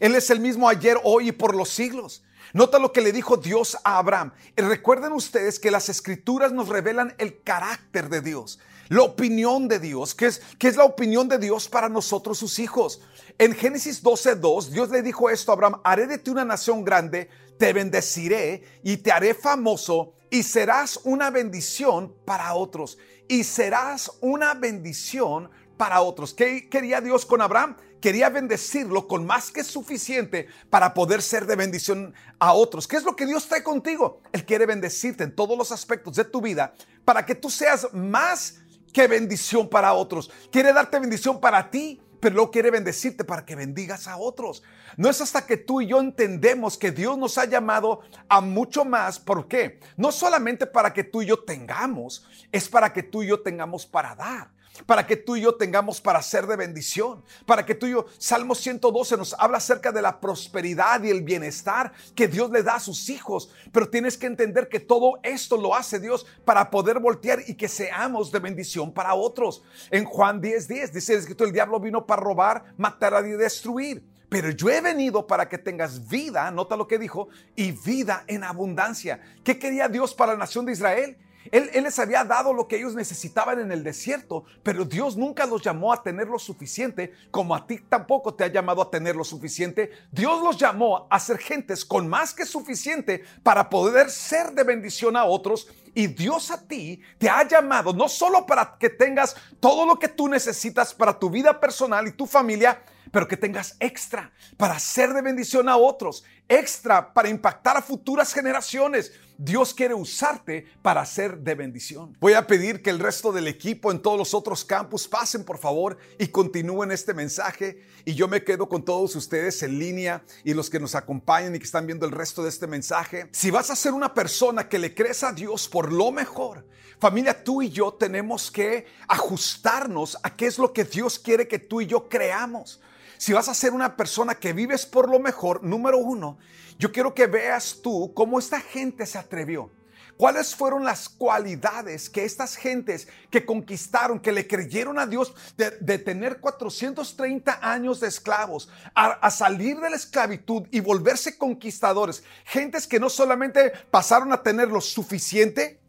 Él 0.00 0.16
es 0.16 0.30
el 0.30 0.40
mismo 0.40 0.68
ayer, 0.68 0.98
hoy 1.04 1.28
y 1.28 1.32
por 1.32 1.54
los 1.54 1.68
siglos. 1.68 2.24
Nota 2.52 2.80
lo 2.80 2.92
que 2.92 3.02
le 3.02 3.12
dijo 3.12 3.36
Dios 3.36 3.76
a 3.84 3.98
Abraham. 3.98 4.32
recuerden 4.56 5.12
ustedes 5.12 5.60
que 5.60 5.70
las 5.70 5.88
escrituras 5.88 6.50
nos 6.50 6.68
revelan 6.68 7.14
el 7.18 7.40
carácter 7.44 8.08
de 8.08 8.20
Dios 8.20 8.58
la 8.88 9.02
opinión 9.02 9.68
de 9.68 9.78
Dios. 9.78 10.14
¿Qué 10.14 10.26
es, 10.26 10.42
qué 10.58 10.68
es 10.68 10.76
la 10.76 10.84
opinión 10.84 11.28
de 11.28 11.38
Dios 11.38 11.68
para 11.68 11.88
nosotros, 11.88 12.38
sus 12.38 12.58
hijos? 12.58 13.00
En 13.38 13.54
Génesis 13.54 14.02
12:2, 14.02 14.70
Dios 14.70 14.90
le 14.90 15.02
dijo 15.02 15.30
esto 15.30 15.52
a 15.52 15.54
Abraham: 15.54 15.80
Haré 15.84 16.06
de 16.06 16.18
ti 16.18 16.30
una 16.30 16.44
nación 16.44 16.84
grande, 16.84 17.28
te 17.58 17.72
bendeciré 17.72 18.62
y 18.82 18.98
te 18.98 19.12
haré 19.12 19.34
famoso 19.34 20.14
y 20.30 20.42
serás 20.42 21.00
una 21.04 21.30
bendición 21.30 22.14
para 22.24 22.54
otros. 22.54 22.98
Y 23.28 23.44
serás 23.44 24.10
una 24.20 24.54
bendición 24.54 25.50
para 25.76 26.00
otros. 26.00 26.34
¿Qué 26.34 26.68
quería 26.68 27.00
Dios 27.00 27.24
con 27.24 27.40
Abraham? 27.40 27.76
Quería 28.00 28.28
bendecirlo 28.28 29.08
con 29.08 29.26
más 29.26 29.50
que 29.50 29.64
suficiente 29.64 30.48
para 30.70 30.94
poder 30.94 31.20
ser 31.22 31.46
de 31.46 31.56
bendición 31.56 32.14
a 32.38 32.52
otros. 32.52 32.86
¿Qué 32.86 32.96
es 32.96 33.04
lo 33.04 33.16
que 33.16 33.26
Dios 33.26 33.48
trae 33.48 33.62
contigo? 33.62 34.20
Él 34.32 34.44
quiere 34.44 34.66
bendecirte 34.66 35.24
en 35.24 35.34
todos 35.34 35.58
los 35.58 35.72
aspectos 35.72 36.16
de 36.16 36.24
tu 36.24 36.40
vida 36.40 36.74
para 37.04 37.24
que 37.24 37.34
tú 37.34 37.50
seas 37.50 37.88
más 37.92 38.57
Qué 38.92 39.06
bendición 39.06 39.68
para 39.68 39.92
otros. 39.92 40.30
Quiere 40.50 40.72
darte 40.72 40.98
bendición 40.98 41.40
para 41.40 41.70
ti 41.70 42.00
pero 42.20 42.34
luego 42.34 42.50
quiere 42.50 42.70
bendecirte 42.70 43.24
para 43.24 43.44
que 43.44 43.54
bendigas 43.54 44.08
a 44.08 44.16
otros. 44.16 44.62
No 44.96 45.08
es 45.08 45.20
hasta 45.20 45.46
que 45.46 45.56
tú 45.56 45.80
y 45.80 45.86
yo 45.86 46.00
entendemos 46.00 46.76
que 46.76 46.90
Dios 46.90 47.16
nos 47.16 47.38
ha 47.38 47.44
llamado 47.44 48.00
a 48.28 48.40
mucho 48.40 48.84
más. 48.84 49.18
¿Por 49.18 49.46
qué? 49.48 49.80
No 49.96 50.10
solamente 50.12 50.66
para 50.66 50.92
que 50.92 51.04
tú 51.04 51.22
y 51.22 51.26
yo 51.26 51.44
tengamos, 51.44 52.26
es 52.50 52.68
para 52.68 52.92
que 52.92 53.02
tú 53.02 53.22
y 53.22 53.28
yo 53.28 53.40
tengamos 53.40 53.86
para 53.86 54.14
dar 54.14 54.50
para 54.86 55.06
que 55.06 55.16
tú 55.16 55.36
y 55.36 55.42
yo 55.42 55.54
tengamos 55.54 56.00
para 56.00 56.22
ser 56.22 56.46
de 56.46 56.56
bendición, 56.56 57.22
para 57.46 57.64
que 57.64 57.74
tú 57.74 57.86
y 57.86 57.90
yo, 57.90 58.06
Salmo 58.18 58.54
112 58.54 59.16
nos 59.16 59.34
habla 59.34 59.58
acerca 59.58 59.92
de 59.92 60.02
la 60.02 60.20
prosperidad 60.20 61.02
y 61.02 61.10
el 61.10 61.22
bienestar 61.22 61.92
que 62.14 62.28
Dios 62.28 62.50
le 62.50 62.62
da 62.62 62.76
a 62.76 62.80
sus 62.80 63.08
hijos, 63.08 63.50
pero 63.72 63.88
tienes 63.88 64.16
que 64.16 64.26
entender 64.26 64.68
que 64.68 64.80
todo 64.80 65.18
esto 65.22 65.56
lo 65.56 65.74
hace 65.74 66.00
Dios 66.00 66.26
para 66.44 66.70
poder 66.70 66.98
voltear 66.98 67.40
y 67.46 67.54
que 67.54 67.68
seamos 67.68 68.30
de 68.32 68.38
bendición 68.38 68.92
para 68.92 69.14
otros. 69.14 69.62
En 69.90 70.04
Juan 70.04 70.40
10:10 70.40 70.68
10, 70.68 70.92
dice 70.92 71.14
el 71.14 71.48
el 71.48 71.52
diablo 71.52 71.80
vino 71.80 72.06
para 72.06 72.22
robar, 72.22 72.74
matar 72.76 73.24
y 73.26 73.30
destruir. 73.32 74.02
Pero 74.28 74.50
yo 74.50 74.68
he 74.68 74.80
venido 74.80 75.26
para 75.26 75.48
que 75.48 75.56
tengas 75.56 76.08
vida, 76.08 76.50
nota 76.50 76.76
lo 76.76 76.86
que 76.86 76.98
dijo, 76.98 77.28
y 77.56 77.72
vida 77.72 78.24
en 78.26 78.44
abundancia. 78.44 79.20
¿Qué 79.42 79.58
quería 79.58 79.88
Dios 79.88 80.14
para 80.14 80.32
la 80.32 80.38
nación 80.38 80.66
de 80.66 80.72
Israel? 80.72 81.16
Él, 81.52 81.70
les 81.72 81.98
había 81.98 82.24
dado 82.24 82.52
lo 82.52 82.68
que 82.68 82.76
ellos 82.76 82.94
necesitaban 82.94 83.58
en 83.60 83.72
el 83.72 83.82
desierto, 83.82 84.44
pero 84.62 84.84
Dios 84.84 85.16
nunca 85.16 85.46
los 85.46 85.62
llamó 85.62 85.92
a 85.92 86.02
tener 86.02 86.28
lo 86.28 86.38
suficiente, 86.38 87.12
como 87.30 87.54
a 87.54 87.66
ti 87.66 87.80
tampoco 87.88 88.34
te 88.34 88.44
ha 88.44 88.48
llamado 88.48 88.82
a 88.82 88.90
tener 88.90 89.16
lo 89.16 89.24
suficiente. 89.24 89.90
Dios 90.10 90.42
los 90.42 90.56
llamó 90.56 91.06
a 91.10 91.18
ser 91.20 91.38
gentes 91.38 91.84
con 91.84 92.08
más 92.08 92.34
que 92.34 92.44
suficiente 92.44 93.24
para 93.42 93.68
poder 93.68 94.10
ser 94.10 94.52
de 94.52 94.64
bendición 94.64 95.16
a 95.16 95.24
otros. 95.24 95.68
Y 95.94 96.06
Dios 96.06 96.50
a 96.50 96.60
ti 96.66 97.00
te 97.18 97.28
ha 97.28 97.46
llamado 97.46 97.92
no 97.92 98.08
solo 98.08 98.46
para 98.46 98.76
que 98.78 98.90
tengas 98.90 99.34
todo 99.58 99.86
lo 99.86 99.98
que 99.98 100.08
tú 100.08 100.28
necesitas 100.28 100.94
para 100.94 101.18
tu 101.18 101.30
vida 101.30 101.58
personal 101.58 102.06
y 102.06 102.12
tu 102.12 102.26
familia, 102.26 102.80
pero 103.10 103.26
que 103.26 103.36
tengas 103.36 103.76
extra 103.80 104.30
para 104.56 104.78
ser 104.78 105.12
de 105.12 105.22
bendición 105.22 105.68
a 105.68 105.76
otros, 105.76 106.24
extra 106.48 107.12
para 107.12 107.28
impactar 107.28 107.76
a 107.76 107.82
futuras 107.82 108.32
generaciones. 108.32 109.12
Dios 109.40 109.72
quiere 109.72 109.94
usarte 109.94 110.66
para 110.82 111.06
ser 111.06 111.38
de 111.38 111.54
bendición. 111.54 112.16
Voy 112.18 112.32
a 112.32 112.48
pedir 112.48 112.82
que 112.82 112.90
el 112.90 112.98
resto 112.98 113.30
del 113.30 113.46
equipo 113.46 113.92
en 113.92 114.02
todos 114.02 114.18
los 114.18 114.34
otros 114.34 114.64
campus 114.64 115.06
pasen 115.06 115.44
por 115.44 115.58
favor 115.58 115.96
y 116.18 116.26
continúen 116.26 116.90
este 116.90 117.14
mensaje 117.14 117.80
y 118.04 118.16
yo 118.16 118.26
me 118.26 118.42
quedo 118.42 118.68
con 118.68 118.84
todos 118.84 119.14
ustedes 119.14 119.62
en 119.62 119.78
línea 119.78 120.24
y 120.42 120.54
los 120.54 120.68
que 120.68 120.80
nos 120.80 120.96
acompañan 120.96 121.54
y 121.54 121.60
que 121.60 121.66
están 121.66 121.86
viendo 121.86 122.04
el 122.04 122.10
resto 122.10 122.42
de 122.42 122.48
este 122.48 122.66
mensaje. 122.66 123.28
Si 123.30 123.52
vas 123.52 123.70
a 123.70 123.76
ser 123.76 123.92
una 123.92 124.12
persona 124.12 124.68
que 124.68 124.80
le 124.80 124.92
crees 124.92 125.22
a 125.22 125.32
Dios 125.32 125.68
por 125.68 125.92
lo 125.92 126.10
mejor, 126.10 126.66
familia, 126.98 127.44
tú 127.44 127.62
y 127.62 127.70
yo 127.70 127.94
tenemos 127.94 128.50
que 128.50 128.86
ajustarnos 129.06 130.18
a 130.24 130.34
qué 130.34 130.46
es 130.46 130.58
lo 130.58 130.72
que 130.72 130.82
Dios 130.82 131.16
quiere 131.16 131.46
que 131.46 131.60
tú 131.60 131.80
y 131.80 131.86
yo 131.86 132.08
creamos. 132.08 132.80
Si 133.18 133.32
vas 133.32 133.48
a 133.48 133.54
ser 133.54 133.72
una 133.72 133.96
persona 133.96 134.36
que 134.36 134.52
vives 134.52 134.84
por 134.84 135.08
lo 135.08 135.18
mejor, 135.20 135.62
número 135.62 135.98
uno, 135.98 136.38
yo 136.78 136.92
quiero 136.92 137.12
que 137.14 137.26
veas 137.26 137.80
tú 137.82 138.12
cómo 138.14 138.38
esta 138.38 138.60
gente 138.60 139.04
se 139.04 139.18
atrevió. 139.18 139.70
¿Cuáles 140.16 140.52
fueron 140.52 140.84
las 140.84 141.08
cualidades 141.08 142.10
que 142.10 142.24
estas 142.24 142.56
gentes 142.56 143.06
que 143.30 143.46
conquistaron, 143.46 144.18
que 144.18 144.32
le 144.32 144.48
creyeron 144.48 144.98
a 144.98 145.06
Dios 145.06 145.32
de, 145.56 145.98
tener 145.98 146.40
430 146.40 147.60
años 147.62 148.00
de 148.00 148.08
esclavos, 148.08 148.68
a, 148.96 149.30
salir 149.30 149.78
de 149.78 149.90
la 149.90 149.96
esclavitud 149.96 150.64
y 150.72 150.80
volverse 150.80 151.38
conquistadores? 151.38 152.24
Gentes 152.44 152.88
que 152.88 152.98
no 152.98 153.08
solamente 153.10 153.70
pasaron 153.92 154.32
a 154.32 154.42
tener 154.42 154.68
lo 154.68 154.80
suficiente, 154.80 155.80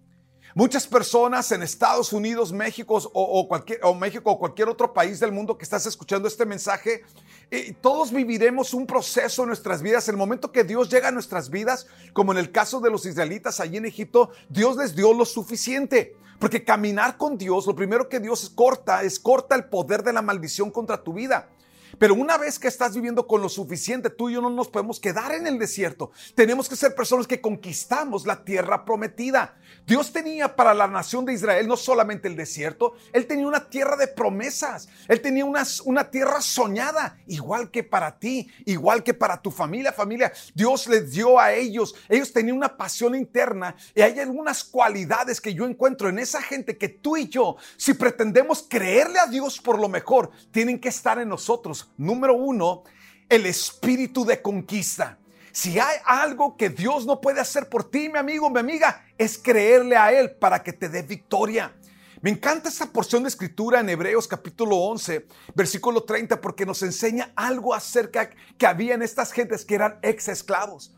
Muchas 0.55 0.87
personas 0.87 1.51
en 1.51 1.61
Estados 1.61 2.11
Unidos, 2.11 2.51
México 2.51 2.95
o 3.13 3.95
México 3.95 4.31
o 4.31 4.39
cualquier 4.39 4.67
otro 4.67 4.91
país 4.91 5.19
del 5.19 5.31
mundo 5.31 5.55
que 5.55 5.63
estás 5.63 5.85
escuchando 5.85 6.27
este 6.27 6.43
mensaje, 6.43 7.03
eh, 7.51 7.75
todos 7.81 8.11
viviremos 8.11 8.73
un 8.75 8.85
proceso 8.85 9.41
en 9.41 9.47
nuestras 9.47 9.81
vidas. 9.81 10.07
El 10.07 10.17
momento 10.17 10.51
que 10.51 10.63
Dios 10.63 10.89
llega 10.89 11.07
a 11.07 11.11
nuestras 11.11 11.49
vidas, 11.49 11.87
como 12.13 12.31
en 12.31 12.37
el 12.37 12.51
caso 12.51 12.79
de 12.79 12.91
los 12.91 13.05
israelitas 13.05 13.59
allí 13.59 13.77
en 13.77 13.85
Egipto, 13.85 14.29
Dios 14.49 14.77
les 14.77 14.95
dio 14.95 15.13
lo 15.13 15.25
suficiente. 15.25 16.15
Porque 16.37 16.63
caminar 16.63 17.17
con 17.17 17.37
Dios, 17.37 17.65
lo 17.65 17.75
primero 17.75 18.07
que 18.07 18.19
Dios 18.19 18.49
corta 18.53 19.03
es 19.03 19.19
corta 19.19 19.55
el 19.55 19.65
poder 19.65 20.03
de 20.03 20.13
la 20.13 20.21
maldición 20.21 20.71
contra 20.71 21.03
tu 21.03 21.13
vida. 21.13 21.49
Pero 21.97 22.13
una 22.13 22.37
vez 22.37 22.59
que 22.59 22.67
estás 22.67 22.95
viviendo 22.95 23.25
con 23.27 23.41
lo 23.41 23.49
suficiente, 23.49 24.09
tú 24.09 24.29
y 24.29 24.33
yo 24.33 24.41
no 24.41 24.49
nos 24.49 24.67
podemos 24.67 24.99
quedar 24.99 25.33
en 25.33 25.47
el 25.47 25.57
desierto. 25.57 26.11
Tenemos 26.35 26.69
que 26.69 26.75
ser 26.75 26.95
personas 26.95 27.27
que 27.27 27.41
conquistamos 27.41 28.25
la 28.25 28.43
tierra 28.43 28.85
prometida. 28.85 29.57
Dios 29.85 30.11
tenía 30.11 30.55
para 30.55 30.73
la 30.73 30.87
nación 30.87 31.25
de 31.25 31.33
Israel 31.33 31.67
no 31.67 31.77
solamente 31.77 32.27
el 32.27 32.35
desierto, 32.35 32.93
Él 33.13 33.25
tenía 33.27 33.47
una 33.47 33.69
tierra 33.69 33.95
de 33.95 34.07
promesas. 34.07 34.89
Él 35.07 35.21
tenía 35.21 35.45
una, 35.45 35.63
una 35.85 36.09
tierra 36.09 36.41
soñada, 36.41 37.17
igual 37.27 37.71
que 37.71 37.83
para 37.83 38.19
ti, 38.19 38.49
igual 38.65 39.03
que 39.03 39.13
para 39.13 39.41
tu 39.41 39.51
familia. 39.51 39.91
Familia, 39.91 40.31
Dios 40.53 40.87
les 40.87 41.11
dio 41.11 41.39
a 41.39 41.53
ellos. 41.53 41.95
Ellos 42.07 42.31
tenían 42.31 42.57
una 42.57 42.77
pasión 42.77 43.15
interna 43.15 43.75
y 43.95 44.01
hay 44.01 44.19
algunas 44.19 44.63
cualidades 44.63 45.41
que 45.41 45.53
yo 45.53 45.65
encuentro 45.65 46.09
en 46.09 46.19
esa 46.19 46.41
gente 46.41 46.77
que 46.77 46.89
tú 46.89 47.17
y 47.17 47.29
yo, 47.29 47.57
si 47.77 47.93
pretendemos 47.93 48.65
creerle 48.67 49.19
a 49.19 49.27
Dios 49.27 49.59
por 49.59 49.79
lo 49.79 49.89
mejor, 49.89 50.31
tienen 50.51 50.79
que 50.79 50.89
estar 50.89 51.19
en 51.19 51.29
nosotros 51.29 51.78
Número 51.97 52.35
uno, 52.35 52.83
el 53.27 53.45
espíritu 53.45 54.25
de 54.25 54.41
conquista. 54.41 55.19
Si 55.51 55.79
hay 55.79 55.97
algo 56.05 56.55
que 56.55 56.69
Dios 56.69 57.05
no 57.05 57.21
puede 57.21 57.41
hacer 57.41 57.69
por 57.69 57.89
ti, 57.89 58.09
mi 58.09 58.17
amigo, 58.17 58.49
mi 58.49 58.59
amiga, 58.59 59.05
es 59.17 59.37
creerle 59.37 59.97
a 59.97 60.11
Él 60.11 60.31
para 60.31 60.63
que 60.63 60.73
te 60.73 60.89
dé 60.89 61.01
victoria. 61.01 61.75
Me 62.21 62.29
encanta 62.29 62.69
esa 62.69 62.91
porción 62.91 63.23
de 63.23 63.29
escritura 63.29 63.79
en 63.79 63.89
Hebreos 63.89 64.27
capítulo 64.27 64.75
11, 64.75 65.25
versículo 65.55 66.03
30, 66.03 66.41
porque 66.41 66.65
nos 66.65 66.83
enseña 66.83 67.31
algo 67.35 67.73
acerca 67.73 68.29
que 68.57 68.67
había 68.67 68.93
en 68.93 69.01
estas 69.01 69.31
gentes 69.31 69.63
que 69.63 69.75
eran 69.75 69.99
ex 70.01 70.27
esclavos. 70.27 70.95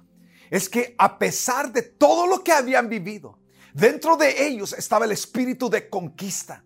Es 0.50 0.68
que 0.68 0.96
a 0.98 1.20
pesar 1.20 1.72
de 1.72 1.84
todo 1.84 2.26
lo 2.26 2.44
que 2.44 2.52
habían 2.52 2.90
vivido, 2.90 3.38
dentro 3.74 4.18
de 4.18 4.48
ellos 4.48 4.74
estaba 4.74 5.06
el 5.06 5.12
espíritu 5.12 5.70
de 5.70 5.90
conquista. 5.90 6.64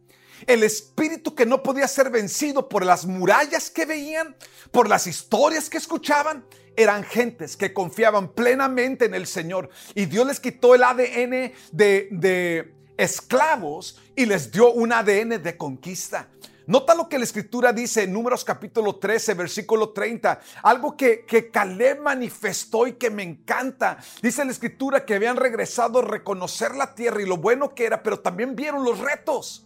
El 0.47 0.63
espíritu 0.63 1.35
que 1.35 1.45
no 1.45 1.63
podía 1.63 1.87
ser 1.87 2.09
vencido 2.09 2.69
por 2.69 2.85
las 2.85 3.05
murallas 3.05 3.69
que 3.69 3.85
veían, 3.85 4.35
por 4.71 4.89
las 4.89 5.07
historias 5.07 5.69
que 5.69 5.77
escuchaban, 5.77 6.45
eran 6.75 7.03
gentes 7.03 7.55
que 7.55 7.73
confiaban 7.73 8.29
plenamente 8.29 9.05
en 9.05 9.13
el 9.13 9.27
Señor. 9.27 9.69
Y 9.93 10.05
Dios 10.05 10.27
les 10.27 10.39
quitó 10.39 10.75
el 10.75 10.83
ADN 10.83 11.53
de, 11.71 12.73
esclavos 12.97 14.01
y 14.15 14.25
les 14.25 14.51
dio 14.51 14.71
un 14.71 14.93
ADN 14.93 15.41
de 15.41 15.57
conquista. 15.57 16.29
Nota 16.67 16.95
lo 16.95 17.07
que 17.07 17.19
la 17.19 17.25
escritura 17.25 17.71
dice 17.73 18.03
en 18.03 18.13
Números 18.13 18.43
capítulo 18.43 18.95
13, 18.95 19.35
versículo 19.35 19.89
30. 19.89 20.39
Algo 20.63 20.97
que, 20.97 21.23
que 21.23 21.51
Caleb 21.51 22.01
manifestó 22.01 22.87
y 22.87 22.93
que 22.93 23.11
me 23.11 23.21
encanta. 23.21 23.97
Dice 24.21 24.43
la 24.43 24.51
escritura 24.51 25.05
que 25.05 25.13
habían 25.13 25.37
regresado 25.37 25.99
a 25.99 26.03
reconocer 26.03 26.73
la 26.73 26.95
tierra 26.95 27.21
y 27.21 27.27
lo 27.27 27.37
bueno 27.37 27.75
que 27.75 27.85
era, 27.85 28.01
pero 28.01 28.19
también 28.19 28.55
vieron 28.55 28.83
los 28.83 28.97
retos. 28.97 29.64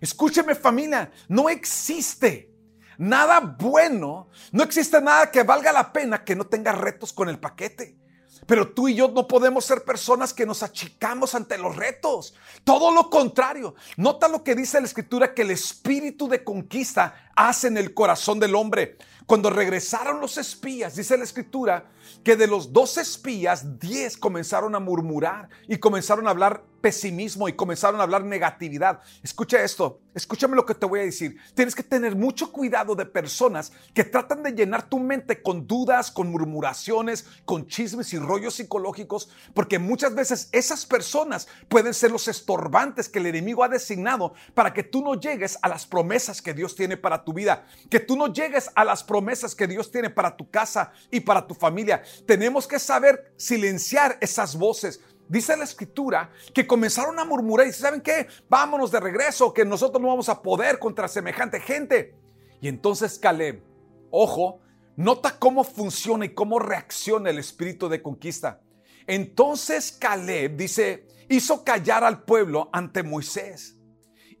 Escúcheme 0.00 0.54
familia, 0.54 1.10
no 1.28 1.48
existe 1.48 2.50
nada 2.98 3.40
bueno, 3.40 4.28
no 4.52 4.62
existe 4.62 5.00
nada 5.00 5.30
que 5.30 5.42
valga 5.42 5.72
la 5.72 5.92
pena 5.92 6.22
que 6.24 6.36
no 6.36 6.46
tenga 6.46 6.72
retos 6.72 7.12
con 7.12 7.28
el 7.28 7.38
paquete. 7.38 8.00
Pero 8.46 8.72
tú 8.72 8.88
y 8.88 8.94
yo 8.94 9.08
no 9.08 9.28
podemos 9.28 9.64
ser 9.64 9.84
personas 9.84 10.32
que 10.34 10.46
nos 10.46 10.62
achicamos 10.62 11.34
ante 11.34 11.58
los 11.58 11.76
retos. 11.76 12.34
Todo 12.64 12.90
lo 12.90 13.10
contrario. 13.10 13.74
Nota 13.96 14.28
lo 14.28 14.42
que 14.42 14.54
dice 14.54 14.80
la 14.80 14.86
escritura 14.86 15.34
que 15.34 15.42
el 15.42 15.50
espíritu 15.50 16.28
de 16.28 16.42
conquista 16.42 17.30
hace 17.36 17.68
en 17.68 17.76
el 17.76 17.94
corazón 17.94 18.40
del 18.40 18.54
hombre. 18.54 18.98
Cuando 19.26 19.50
regresaron 19.50 20.20
los 20.20 20.38
espías, 20.38 20.96
dice 20.96 21.16
la 21.16 21.24
escritura, 21.24 21.84
que 22.24 22.34
de 22.34 22.48
los 22.48 22.72
dos 22.72 22.98
espías, 22.98 23.78
diez 23.78 24.16
comenzaron 24.16 24.74
a 24.74 24.80
murmurar 24.80 25.48
y 25.68 25.78
comenzaron 25.78 26.26
a 26.26 26.30
hablar 26.30 26.64
pesimismo 26.80 27.48
y 27.48 27.52
comenzaron 27.52 28.00
a 28.00 28.04
hablar 28.04 28.24
negatividad. 28.24 29.00
Escucha 29.22 29.62
esto, 29.62 30.00
escúchame 30.14 30.56
lo 30.56 30.66
que 30.66 30.74
te 30.74 30.86
voy 30.86 31.00
a 31.00 31.04
decir. 31.04 31.36
Tienes 31.54 31.74
que 31.74 31.82
tener 31.82 32.16
mucho 32.16 32.52
cuidado 32.52 32.94
de 32.94 33.06
personas 33.06 33.72
que 33.94 34.04
tratan 34.04 34.42
de 34.42 34.52
llenar 34.52 34.88
tu 34.88 34.98
mente 34.98 35.42
con 35.42 35.66
dudas, 35.66 36.10
con 36.10 36.30
murmuraciones, 36.30 37.26
con 37.44 37.66
chismes 37.66 38.12
y 38.12 38.18
rollos 38.18 38.54
psicológicos, 38.54 39.30
porque 39.54 39.78
muchas 39.78 40.14
veces 40.14 40.48
esas 40.52 40.86
personas 40.86 41.48
pueden 41.68 41.94
ser 41.94 42.10
los 42.10 42.28
estorbantes 42.28 43.08
que 43.08 43.18
el 43.18 43.26
enemigo 43.26 43.62
ha 43.64 43.68
designado 43.68 44.34
para 44.54 44.72
que 44.72 44.82
tú 44.82 45.02
no 45.02 45.14
llegues 45.14 45.58
a 45.62 45.68
las 45.68 45.86
promesas 45.86 46.42
que 46.42 46.54
Dios 46.54 46.74
tiene 46.74 46.96
para 46.96 47.24
tu 47.24 47.32
vida, 47.32 47.66
que 47.88 48.00
tú 48.00 48.16
no 48.16 48.32
llegues 48.32 48.70
a 48.74 48.84
las 48.84 49.04
promesas 49.04 49.54
que 49.54 49.66
Dios 49.66 49.90
tiene 49.90 50.10
para 50.10 50.36
tu 50.36 50.50
casa 50.50 50.92
y 51.10 51.20
para 51.20 51.46
tu 51.46 51.54
familia. 51.54 52.02
Tenemos 52.26 52.66
que 52.66 52.78
saber 52.78 53.32
silenciar 53.36 54.18
esas 54.20 54.56
voces 54.56 55.00
dice 55.30 55.56
la 55.56 55.64
escritura 55.64 56.32
que 56.52 56.66
comenzaron 56.66 57.18
a 57.18 57.24
murmurar 57.24 57.66
y 57.68 57.72
¿saben 57.72 58.00
qué? 58.00 58.26
Vámonos 58.48 58.90
de 58.90 58.98
regreso, 58.98 59.54
que 59.54 59.64
nosotros 59.64 60.02
no 60.02 60.08
vamos 60.08 60.28
a 60.28 60.42
poder 60.42 60.78
contra 60.80 61.06
semejante 61.06 61.60
gente. 61.60 62.16
Y 62.60 62.66
entonces 62.66 63.18
Caleb, 63.18 63.62
ojo, 64.10 64.60
nota 64.96 65.38
cómo 65.38 65.62
funciona 65.62 66.24
y 66.24 66.34
cómo 66.34 66.58
reacciona 66.58 67.30
el 67.30 67.38
espíritu 67.38 67.88
de 67.88 68.02
conquista. 68.02 68.60
Entonces 69.06 69.92
Caleb 69.92 70.56
dice, 70.56 71.06
hizo 71.28 71.64
callar 71.64 72.02
al 72.02 72.24
pueblo 72.24 72.68
ante 72.72 73.04
Moisés 73.04 73.76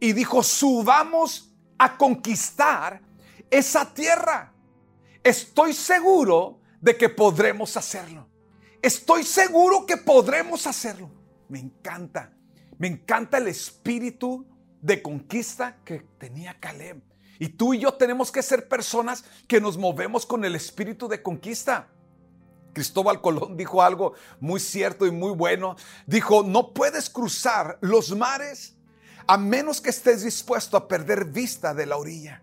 y 0.00 0.12
dijo, 0.12 0.42
subamos 0.42 1.54
a 1.78 1.96
conquistar 1.96 3.00
esa 3.48 3.94
tierra. 3.94 4.52
Estoy 5.22 5.72
seguro 5.72 6.60
de 6.80 6.96
que 6.96 7.08
podremos 7.08 7.76
hacerlo. 7.76 8.29
Estoy 8.82 9.24
seguro 9.24 9.84
que 9.86 9.96
podremos 9.96 10.66
hacerlo. 10.66 11.10
Me 11.48 11.58
encanta. 11.58 12.32
Me 12.78 12.86
encanta 12.86 13.38
el 13.38 13.48
espíritu 13.48 14.46
de 14.80 15.02
conquista 15.02 15.78
que 15.84 16.00
tenía 16.18 16.58
Caleb. 16.58 17.02
Y 17.38 17.48
tú 17.48 17.74
y 17.74 17.78
yo 17.78 17.94
tenemos 17.94 18.30
que 18.30 18.42
ser 18.42 18.68
personas 18.68 19.24
que 19.46 19.60
nos 19.60 19.76
movemos 19.76 20.24
con 20.26 20.44
el 20.44 20.54
espíritu 20.54 21.08
de 21.08 21.22
conquista. 21.22 21.88
Cristóbal 22.72 23.20
Colón 23.20 23.56
dijo 23.56 23.82
algo 23.82 24.14
muy 24.40 24.60
cierto 24.60 25.06
y 25.06 25.10
muy 25.10 25.32
bueno. 25.32 25.76
Dijo, 26.06 26.42
no 26.42 26.72
puedes 26.72 27.10
cruzar 27.10 27.78
los 27.80 28.16
mares 28.16 28.76
a 29.26 29.36
menos 29.36 29.80
que 29.80 29.90
estés 29.90 30.22
dispuesto 30.22 30.76
a 30.76 30.88
perder 30.88 31.26
vista 31.26 31.74
de 31.74 31.86
la 31.86 31.96
orilla. 31.96 32.42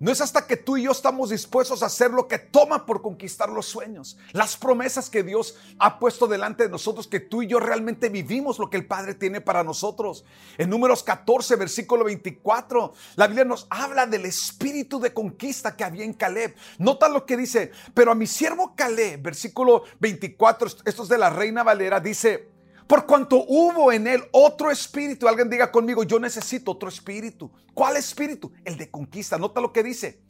No 0.00 0.12
es 0.12 0.20
hasta 0.20 0.46
que 0.46 0.56
tú 0.56 0.76
y 0.76 0.84
yo 0.84 0.92
estamos 0.92 1.30
dispuestos 1.30 1.82
a 1.82 1.86
hacer 1.86 2.12
lo 2.12 2.28
que 2.28 2.38
toma 2.38 2.86
por 2.86 3.02
conquistar 3.02 3.48
los 3.48 3.66
sueños, 3.66 4.16
las 4.32 4.56
promesas 4.56 5.10
que 5.10 5.24
Dios 5.24 5.56
ha 5.78 5.98
puesto 5.98 6.28
delante 6.28 6.64
de 6.64 6.68
nosotros, 6.68 7.08
que 7.08 7.18
tú 7.18 7.42
y 7.42 7.48
yo 7.48 7.58
realmente 7.58 8.08
vivimos 8.08 8.58
lo 8.58 8.70
que 8.70 8.76
el 8.76 8.86
Padre 8.86 9.14
tiene 9.14 9.40
para 9.40 9.64
nosotros. 9.64 10.24
En 10.56 10.70
números 10.70 11.02
14, 11.02 11.56
versículo 11.56 12.04
24, 12.04 12.92
la 13.16 13.26
Biblia 13.26 13.44
nos 13.44 13.66
habla 13.70 14.06
del 14.06 14.24
espíritu 14.24 15.00
de 15.00 15.12
conquista 15.12 15.76
que 15.76 15.84
había 15.84 16.04
en 16.04 16.12
Caleb. 16.12 16.54
Nota 16.78 17.08
lo 17.08 17.26
que 17.26 17.36
dice, 17.36 17.72
pero 17.92 18.12
a 18.12 18.14
mi 18.14 18.26
siervo 18.28 18.74
Caleb, 18.76 19.20
versículo 19.20 19.82
24, 19.98 20.68
esto 20.84 21.02
es 21.02 21.08
de 21.08 21.18
la 21.18 21.30
Reina 21.30 21.64
Valera, 21.64 21.98
dice, 21.98 22.57
por 22.88 23.04
cuanto 23.04 23.44
hubo 23.46 23.92
en 23.92 24.06
él 24.06 24.24
otro 24.32 24.70
espíritu. 24.70 25.28
Alguien 25.28 25.50
diga 25.50 25.70
conmigo, 25.70 26.04
yo 26.04 26.18
necesito 26.18 26.72
otro 26.72 26.88
espíritu. 26.88 27.52
¿Cuál 27.74 27.98
espíritu? 27.98 28.50
El 28.64 28.78
de 28.78 28.90
conquista. 28.90 29.36
Nota 29.36 29.60
lo 29.60 29.74
que 29.74 29.82
dice. 29.82 30.22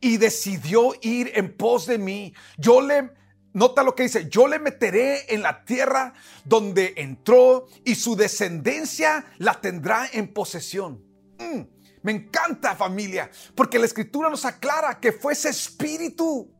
Y 0.00 0.16
decidió 0.16 0.94
ir 1.02 1.30
en 1.34 1.54
pos 1.54 1.86
de 1.86 1.98
mí. 1.98 2.32
Yo 2.56 2.80
le, 2.80 3.10
nota 3.52 3.82
lo 3.82 3.94
que 3.94 4.04
dice, 4.04 4.30
yo 4.30 4.48
le 4.48 4.58
meteré 4.58 5.32
en 5.34 5.42
la 5.42 5.62
tierra 5.62 6.14
donde 6.44 6.94
entró 6.96 7.66
y 7.84 7.94
su 7.94 8.16
descendencia 8.16 9.26
la 9.36 9.60
tendrá 9.60 10.08
en 10.10 10.32
posesión. 10.32 11.04
Mm, 11.38 11.60
me 12.02 12.12
encanta 12.12 12.74
familia, 12.74 13.30
porque 13.54 13.78
la 13.78 13.84
escritura 13.84 14.30
nos 14.30 14.46
aclara 14.46 15.00
que 15.00 15.12
fue 15.12 15.34
ese 15.34 15.50
espíritu 15.50 16.55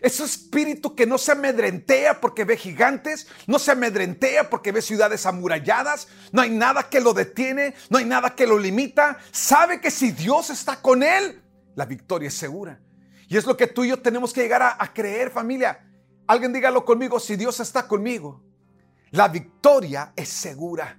ese 0.00 0.24
espíritu 0.24 0.94
que 0.94 1.06
no 1.06 1.18
se 1.18 1.32
amedrentea 1.32 2.20
porque 2.20 2.44
ve 2.44 2.56
gigantes, 2.56 3.26
no 3.46 3.58
se 3.58 3.72
amedrentea 3.72 4.50
porque 4.50 4.72
ve 4.72 4.82
ciudades 4.82 5.26
amuralladas, 5.26 6.08
no 6.32 6.42
hay 6.42 6.50
nada 6.50 6.88
que 6.88 7.00
lo 7.00 7.14
detiene, 7.14 7.74
no 7.90 7.98
hay 7.98 8.04
nada 8.04 8.34
que 8.34 8.46
lo 8.46 8.58
limita. 8.58 9.18
Sabe 9.32 9.80
que 9.80 9.90
si 9.90 10.12
Dios 10.12 10.50
está 10.50 10.80
con 10.80 11.02
él, 11.02 11.42
la 11.74 11.84
victoria 11.84 12.28
es 12.28 12.34
segura. 12.34 12.80
Y 13.28 13.36
es 13.36 13.44
lo 13.44 13.56
que 13.56 13.66
tú 13.66 13.84
y 13.84 13.88
yo 13.88 14.00
tenemos 14.00 14.32
que 14.32 14.42
llegar 14.42 14.62
a, 14.62 14.92
creer, 14.92 15.30
familia. 15.30 15.84
Alguien 16.26 16.52
dígalo 16.52 16.84
conmigo, 16.84 17.20
si 17.20 17.36
Dios 17.36 17.60
está 17.60 17.86
conmigo, 17.86 18.42
la 19.10 19.28
victoria 19.28 20.12
es 20.16 20.28
segura. 20.28 20.98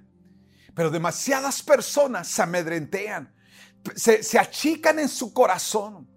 Pero 0.74 0.90
demasiadas 0.90 1.62
personas 1.62 2.28
se 2.28 2.42
amedrentean, 2.42 3.34
se 3.96 4.38
achican 4.38 4.98
en 5.00 5.08
su 5.08 5.32
corazón. 5.32 6.08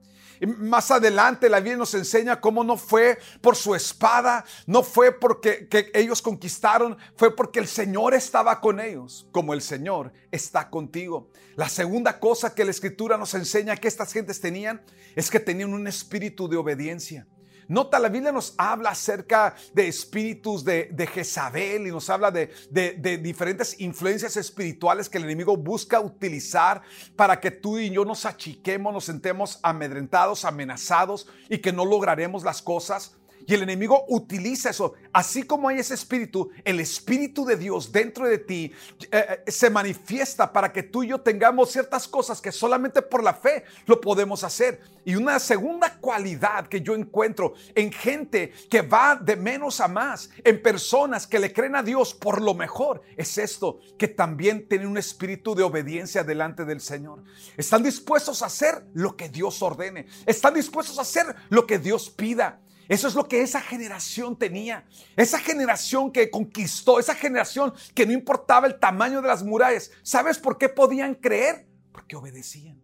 Más 0.46 0.92
adelante 0.92 1.50
la 1.50 1.60
Biblia 1.60 1.78
nos 1.78 1.94
enseña 1.94 2.42
cómo 2.42 2.64
no 2.64 2.78
fue 2.78 3.18
por 3.42 3.56
su 3.56 3.76
espada, 3.76 4.44
no 4.66 4.84
fue 4.84 5.12
porque 5.12 5.68
que 5.68 5.92
ellos 5.94 6.22
conquistaron, 6.22 6.98
fue 7.16 7.36
porque 7.36 7.60
el 7.60 7.68
Señor 7.68 8.14
estaba 8.14 8.60
con 8.60 8.80
ellos, 8.80 9.28
como 9.32 9.54
el 9.54 9.62
Señor 9.62 10.12
está 10.32 10.70
contigo. 10.70 11.30
La 11.56 11.70
segunda 11.70 12.20
cosa 12.20 12.54
que 12.54 12.66
la 12.66 12.72
Escritura 12.72 13.18
nos 13.18 13.34
enseña 13.34 13.78
que 13.78 13.88
estas 13.88 14.12
gentes 14.12 14.42
tenían 14.42 14.82
es 15.16 15.30
que 15.30 15.40
tenían 15.40 15.74
un 15.74 15.88
espíritu 15.88 16.48
de 16.48 16.58
obediencia. 16.58 17.28
Nota, 17.68 18.00
la 18.00 18.10
Biblia 18.10 18.32
nos 18.32 18.54
habla 18.58 18.92
acerca 18.92 19.56
de 19.74 19.88
espíritus 19.88 20.64
de, 20.64 21.10
Jezabel 21.14 21.88
y 21.88 21.92
nos 21.92 22.10
habla 22.10 22.32
de, 22.32 22.52
de, 22.70 23.18
diferentes 23.18 23.80
influencias 23.80 24.38
espirituales 24.38 25.10
que 25.10 25.18
el 25.18 25.26
enemigo 25.26 25.58
busca 25.58 26.00
utilizar 26.00 26.82
para 27.16 27.40
que 27.40 27.52
tú 27.52 27.78
y 27.78 27.90
yo 27.90 28.06
nos 28.06 28.26
achiquemos, 28.26 28.94
nos 28.94 29.06
sentemos 29.06 29.60
amedrentados, 29.64 30.46
amenazados 30.46 31.28
y 31.50 31.60
que 31.60 31.74
no 31.74 31.86
lograremos 31.86 32.44
las 32.44 32.62
cosas. 32.62 33.16
Y 33.46 33.54
el 33.54 33.64
enemigo 33.64 34.06
utiliza 34.08 34.70
eso. 34.70 34.94
Así 35.12 35.44
como 35.44 35.70
hay 35.70 35.80
ese 35.80 35.94
espíritu, 35.94 36.50
el 36.64 36.80
espíritu 36.80 37.46
de 37.46 37.58
Dios 37.58 37.92
dentro 37.92 38.28
de 38.28 38.38
ti 38.38 38.72
eh, 39.12 39.42
eh, 39.46 39.52
se 39.52 39.70
manifiesta 39.70 40.52
para 40.52 40.72
que 40.72 40.84
tú 40.84 41.04
y 41.04 41.10
yo 41.10 41.22
tengamos 41.22 41.72
ciertas 41.72 42.08
cosas 42.08 42.42
que 42.42 42.52
solamente 42.52 43.02
por 43.02 43.24
la 43.24 43.34
fe 43.34 43.64
lo 43.86 44.00
podemos 44.00 44.44
hacer. 44.44 44.82
Y 45.06 45.16
una 45.16 45.40
segunda 45.40 45.98
cualidad 46.00 46.68
que 46.68 46.82
yo 46.82 46.96
encuentro 46.96 47.54
en 47.76 47.92
gente 47.92 48.54
que 48.70 48.82
va 48.82 49.16
de 49.16 49.36
menos 49.36 49.82
a 49.82 49.88
más, 49.88 50.30
en 50.44 50.62
personas 50.62 51.28
que 51.28 51.40
le 51.40 51.52
creen 51.52 51.76
a 51.76 51.84
Dios 51.84 52.14
por 52.14 52.42
lo 52.42 52.54
mejor, 52.54 53.02
es 53.18 53.38
esto, 53.38 53.80
que 53.98 54.08
también 54.08 54.68
tienen 54.68 54.88
un 54.88 54.98
espíritu 54.98 55.56
de 55.56 55.64
obediencia 55.64 56.24
delante 56.24 56.64
del 56.64 56.80
Señor. 56.80 57.24
Están 57.58 57.84
dispuestos 57.84 58.42
a 58.42 58.46
hacer 58.46 58.86
lo 58.94 59.18
que 59.18 59.30
Dios 59.30 59.62
ordene. 59.62 60.08
Están 60.26 60.54
dispuestos 60.54 60.98
a 60.98 61.02
hacer 61.02 61.36
lo 61.50 61.68
que 61.68 61.80
Dios 61.80 62.10
pida. 62.10 62.62
Eso 62.90 63.08
es 63.08 63.16
lo 63.16 63.28
que 63.28 63.42
esa 63.42 63.62
generación 63.62 64.38
tenía. 64.38 64.86
Esa 65.16 65.40
generación 65.40 66.12
que 66.12 66.30
conquistó, 66.30 67.00
esa 67.00 67.16
generación 67.16 67.74
que 67.96 68.06
no 68.06 68.12
importaba 68.12 68.68
el 68.68 68.80
tamaño 68.80 69.22
de 69.22 69.28
las 69.28 69.44
murallas. 69.44 69.92
¿Sabes 70.02 70.38
por 70.38 70.58
qué 70.58 70.70
podían 70.70 71.16
creer? 71.16 71.66
Porque 71.92 72.16
obedecían. 72.16 72.82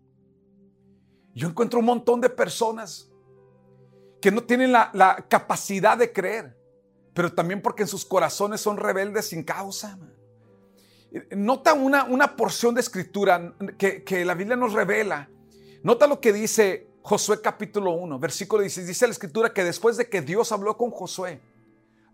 Yo 1.34 1.48
encuentro 1.48 1.80
un 1.80 1.86
montón 1.86 2.22
de 2.22 2.30
personas 2.30 3.10
que 4.22 4.32
no 4.32 4.44
tienen 4.44 4.72
la, 4.72 5.26
capacidad 5.30 5.98
de 5.98 6.12
creer, 6.12 6.58
pero 7.14 7.32
también 7.34 7.62
porque 7.62 7.84
en 7.84 7.88
sus 7.88 8.06
corazones 8.06 8.62
son 8.62 8.78
rebeldes 8.78 9.28
sin 9.28 9.44
causa. 9.44 9.98
Nota 11.32 11.74
una, 11.74 12.36
porción 12.36 12.76
de 12.76 12.82
escritura 12.82 13.54
que 13.78 14.26
la 14.26 14.34
Biblia 14.34 14.56
nos 14.56 14.74
revela. 14.74 15.30
Nota 15.84 16.08
lo 16.08 16.20
que 16.20 16.34
dice 16.34 16.89
Josué 17.02 17.42
capítulo 17.42 17.92
1, 17.92 18.20
versículo 18.20 18.62
16, 18.62 18.88
dice 18.88 19.08
la 19.08 19.14
escritura 19.14 19.54
que 19.54 19.64
después 19.64 19.98
de 19.98 20.10
que 20.10 20.22
Dios 20.22 20.52
habló 20.52 20.78
con 20.78 20.92
Josué, 20.92 21.42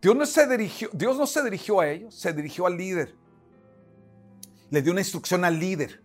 Dios 0.02 0.16
no 0.16 0.26
se 0.26 0.48
dirigió, 0.48 0.90
Dios 0.94 1.18
no 1.18 1.26
se 1.26 1.44
dirigió 1.44 1.80
a 1.80 1.90
ellos, 1.90 2.14
se 2.14 2.32
dirigió 2.32 2.68
al 2.68 2.78
líder. 2.78 3.16
Le 4.70 4.82
dio 4.82 4.92
una 4.92 5.02
instrucción 5.02 5.44
al 5.44 5.60
líder. 5.60 6.04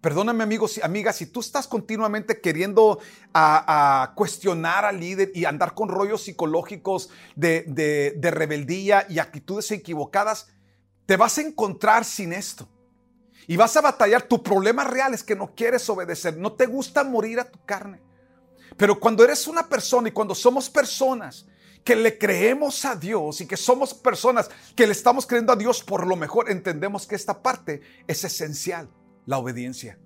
Perdóname 0.00 0.42
amigos 0.42 0.78
y 0.78 0.82
amigas, 0.82 1.16
si 1.16 1.26
tú 1.26 1.38
estás 1.38 1.68
continuamente 1.68 2.40
queriendo 2.40 2.98
a, 3.32 4.12
cuestionar 4.16 4.84
al 4.84 4.98
líder 4.98 5.30
y 5.32 5.44
andar 5.44 5.74
con 5.74 5.88
rollos 5.88 6.24
psicológicos 6.24 7.10
de, 7.36 8.12
de 8.16 8.30
rebeldía 8.32 9.06
y 9.08 9.20
actitudes 9.20 9.70
equivocadas, 9.70 10.48
te 11.06 11.16
vas 11.16 11.38
a 11.38 11.42
encontrar 11.42 12.04
sin 12.04 12.32
esto. 12.32 12.68
Y 13.46 13.56
vas 13.56 13.76
a 13.76 13.80
batallar. 13.80 14.22
Tu 14.22 14.42
problema 14.42 14.84
real 14.84 15.14
es 15.14 15.22
que 15.22 15.36
no 15.36 15.54
quieres 15.54 15.88
obedecer. 15.88 16.36
No 16.36 16.52
te 16.52 16.66
gusta 16.66 17.04
morir 17.04 17.40
a 17.40 17.50
tu 17.50 17.58
carne. 17.64 18.00
Pero 18.76 18.98
cuando 18.98 19.24
eres 19.24 19.46
una 19.46 19.68
persona 19.68 20.08
y 20.08 20.12
cuando 20.12 20.34
somos 20.34 20.70
personas 20.70 21.46
que 21.84 21.96
le 21.96 22.16
creemos 22.16 22.84
a 22.84 22.94
Dios 22.94 23.40
y 23.40 23.46
que 23.46 23.56
somos 23.56 23.92
personas 23.92 24.48
que 24.76 24.86
le 24.86 24.92
estamos 24.92 25.26
creyendo 25.26 25.52
a 25.52 25.56
Dios 25.56 25.82
por 25.82 26.06
lo 26.06 26.16
mejor, 26.16 26.50
entendemos 26.50 27.06
que 27.06 27.16
esta 27.16 27.42
parte 27.42 27.80
es 28.06 28.24
esencial, 28.24 28.88
la 29.26 29.38
obediencia. 29.38 29.98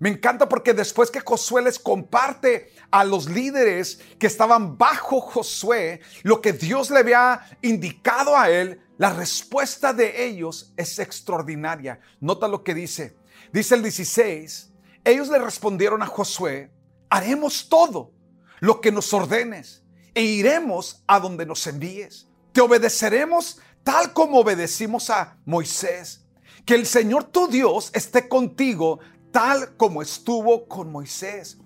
Me 0.00 0.08
encanta 0.08 0.48
porque 0.48 0.72
después 0.72 1.10
que 1.10 1.20
Josué 1.20 1.62
les 1.62 1.78
comparte 1.78 2.72
a 2.90 3.04
los 3.04 3.28
líderes 3.28 4.00
que 4.18 4.26
estaban 4.26 4.78
bajo 4.78 5.20
Josué 5.20 6.00
lo 6.22 6.40
que 6.40 6.54
Dios 6.54 6.90
le 6.90 7.00
había 7.00 7.42
indicado 7.60 8.36
a 8.36 8.48
él, 8.50 8.80
la 9.00 9.14
respuesta 9.14 9.94
de 9.94 10.26
ellos 10.26 10.74
es 10.76 10.98
extraordinaria. 10.98 12.00
Nota 12.20 12.46
lo 12.46 12.62
que 12.62 12.74
dice. 12.74 13.16
Dice 13.50 13.74
el 13.74 13.82
16, 13.82 14.74
ellos 15.04 15.28
le 15.30 15.38
respondieron 15.38 16.02
a 16.02 16.06
Josué, 16.06 16.70
haremos 17.08 17.70
todo 17.70 18.12
lo 18.58 18.82
que 18.82 18.92
nos 18.92 19.14
ordenes 19.14 19.82
e 20.12 20.22
iremos 20.22 21.02
a 21.06 21.18
donde 21.18 21.46
nos 21.46 21.66
envíes. 21.66 22.28
Te 22.52 22.60
obedeceremos 22.60 23.58
tal 23.84 24.12
como 24.12 24.40
obedecimos 24.40 25.08
a 25.08 25.38
Moisés. 25.46 26.26
Que 26.66 26.74
el 26.74 26.84
Señor 26.84 27.24
tu 27.24 27.48
Dios 27.48 27.90
esté 27.94 28.28
contigo 28.28 29.00
tal 29.32 29.78
como 29.78 30.02
estuvo 30.02 30.68
con 30.68 30.92
Moisés. 30.92 31.56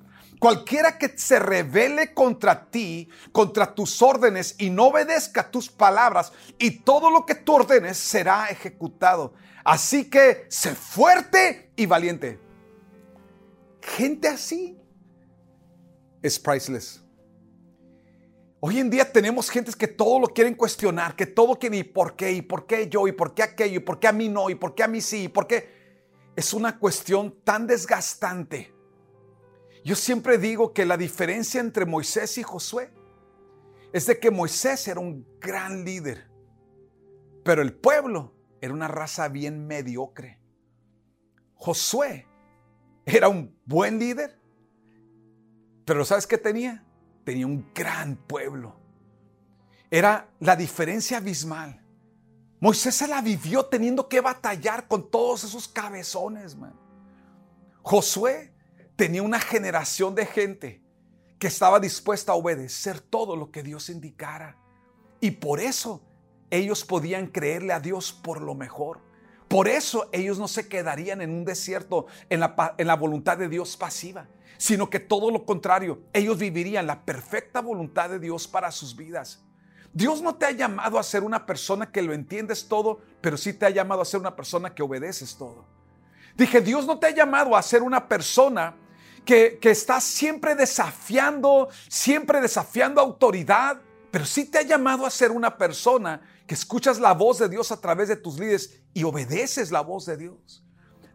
Cualquiera 0.45 0.99
que 0.99 1.17
se 1.17 1.39
revele 1.39 2.13
contra 2.13 2.69
ti, 2.69 3.09
contra 3.33 3.75
tus 3.75 4.03
órdenes 4.03 4.57
y 4.59 4.69
no 4.69 4.89
obedezca 4.89 5.51
tus 5.51 5.71
palabras 5.71 6.35
y 6.59 6.81
todo 6.81 7.11
lo 7.11 7.25
que 7.25 7.35
tú 7.35 7.55
ordenes 7.55 7.97
será 7.97 8.49
ejecutado. 8.49 9.33
Así 9.65 10.11
que 10.11 10.45
sé 10.51 10.75
fuerte 10.75 11.73
y 11.77 11.87
valiente. 11.87 12.39
Gente 13.81 14.29
así 14.29 14.79
es 16.21 16.39
priceless. 16.39 17.03
Hoy 18.61 18.81
en 18.81 18.91
día 18.91 19.11
tenemos 19.11 19.49
gentes 19.49 19.75
que 19.75 19.89
todo 19.89 20.21
lo 20.21 20.27
quieren 20.27 20.57
cuestionar, 20.57 21.17
que 21.17 21.25
todo 21.25 21.59
quieren 21.59 21.79
y 21.79 21.85
por 21.85 22.17
qué, 22.17 22.33
y 22.33 22.43
por 22.43 22.67
qué 22.67 22.87
yo, 22.91 23.09
y 23.09 23.13
por 23.13 23.33
qué 23.33 23.45
aquello, 23.45 23.77
y 23.77 23.83
por 23.83 23.99
qué 23.99 24.09
a 24.09 24.13
mí 24.13 24.29
no, 24.29 24.51
y 24.51 24.57
por 24.57 24.75
qué 24.75 24.83
a 24.83 24.89
mí 24.89 25.01
sí, 25.01 25.23
y 25.23 25.29
por 25.29 25.47
qué. 25.47 26.03
Es 26.37 26.53
una 26.53 26.79
cuestión 26.79 27.35
tan 27.45 27.67
desgastante 27.67 28.74
Yo 29.85 29.95
siempre 29.95 30.39
digo 30.39 30.73
que 30.73 30.87
la 30.87 30.97
diferencia 30.97 31.61
entre 31.61 31.85
Moisés 31.85 32.39
y 32.39 32.43
Josué 32.43 32.91
es 33.93 34.07
de 34.07 34.19
que 34.19 34.31
Moisés 34.31 34.89
era 34.89 34.99
un 34.99 35.27
gran 35.39 35.85
líder, 35.85 36.27
pero 37.45 37.61
el 37.61 37.75
pueblo 37.75 38.33
era 38.63 38.73
una 38.73 38.89
raza 38.89 39.29
bien 39.29 39.67
mediocre. 39.67 40.41
Josué 41.55 42.27
era 43.05 43.29
un 43.29 43.55
buen 43.67 43.99
líder, 43.99 44.41
pero 45.85 46.03
¿sabes 46.07 46.27
qué 46.27 46.39
tenía? 46.39 46.83
Tenía 47.25 47.47
un 47.47 47.71
gran 47.75 48.17
pueblo. 48.17 48.81
Era 49.91 50.31
la 50.41 50.57
diferencia 50.57 51.19
abismal. 51.19 51.85
Moisés 52.59 52.95
se 52.95 53.07
la 53.07 53.21
vivió 53.21 53.67
teniendo 53.67 54.09
que 54.09 54.23
batallar 54.23 54.89
con 54.89 55.11
todos 55.11 55.45
esos 55.45 55.69
cabezones, 55.69 56.57
man. 56.57 56.75
Josué 57.83 58.54
tenía 58.97 59.23
una 59.23 59.41
generación 59.41 60.15
de 60.15 60.27
gente 60.27 60.83
que 61.39 61.49
estaba 61.49 61.81
dispuesta 61.81 62.33
a 62.33 62.37
obedecer 62.37 63.01
todo 63.01 63.37
lo 63.37 63.51
que 63.51 63.63
Dios 63.63 63.89
indicara. 63.89 64.57
Y 65.21 65.33
por 65.33 65.61
eso 65.61 66.03
ellos 66.51 66.85
podían 66.85 67.27
creerle 67.27 67.73
a 67.73 67.81
Dios 67.81 68.13
por 68.13 68.41
lo 68.41 68.55
mejor. 68.55 69.01
Por 69.49 69.69
eso 69.69 70.09
ellos 70.13 70.39
no 70.39 70.49
se 70.49 70.69
quedarían 70.69 71.21
en 71.21 71.31
un 71.31 71.45
desierto 71.45 72.07
en 72.31 72.41
la, 72.41 72.75
en 72.79 72.87
la, 72.87 72.97
voluntad 72.97 73.37
de 73.37 73.49
Dios 73.49 73.77
pasiva, 73.77 74.27
sino 74.57 74.89
que 74.89 75.01
todo 75.01 75.31
lo 75.31 75.45
contrario, 75.45 76.03
ellos 76.13 76.39
vivirían 76.39 76.87
la 76.87 77.05
perfecta 77.05 77.61
voluntad 77.61 78.09
de 78.11 78.19
Dios 78.19 78.49
para 78.49 78.71
sus 78.71 78.97
vidas. 78.97 79.45
Dios 79.93 80.23
no 80.23 80.35
te 80.35 80.47
ha 80.47 80.51
llamado 80.51 80.99
a 80.99 81.03
ser 81.03 81.23
una 81.23 81.47
persona 81.47 81.93
que 81.93 82.03
lo 82.03 82.13
entiendes 82.13 82.67
todo, 82.67 83.01
pero 83.21 83.37
sí 83.37 83.53
te 83.53 83.67
ha 83.67 83.71
llamado 83.71 84.03
a 84.03 84.05
ser 84.05 84.19
una 84.19 84.35
persona 84.35 84.75
que 84.75 84.83
obedeces 84.83 85.37
todo. 85.37 85.67
Dije, 86.37 86.61
Dios 86.61 86.87
no 86.87 86.99
te 86.99 87.07
ha 87.07 87.11
llamado 87.11 87.57
a 87.57 87.63
ser 87.63 87.83
una 87.83 88.09
persona 88.09 88.75
que, 89.25 89.59
que 89.61 89.71
está 89.71 90.01
siempre 90.01 90.55
desafiando, 90.55 91.69
siempre 91.89 92.41
desafiando 92.41 93.01
autoridad, 93.01 93.81
pero 94.11 94.25
sí 94.25 94.45
te 94.45 94.59
ha 94.59 94.63
llamado 94.63 95.07
a 95.07 95.11
ser 95.11 95.31
una 95.31 95.59
persona 95.59 96.23
que 96.47 96.55
escuchas 96.55 97.01
la 97.01 97.15
voz 97.15 97.39
de 97.39 97.49
Dios 97.49 97.73
a 97.73 97.81
través 97.81 98.09
de 98.09 98.17
tus 98.17 98.39
líderes 98.39 98.83
y 98.93 99.05
obedeces 99.05 99.71
la 99.73 99.81
voz 99.81 100.07
de 100.07 100.17
Dios. 100.17 100.65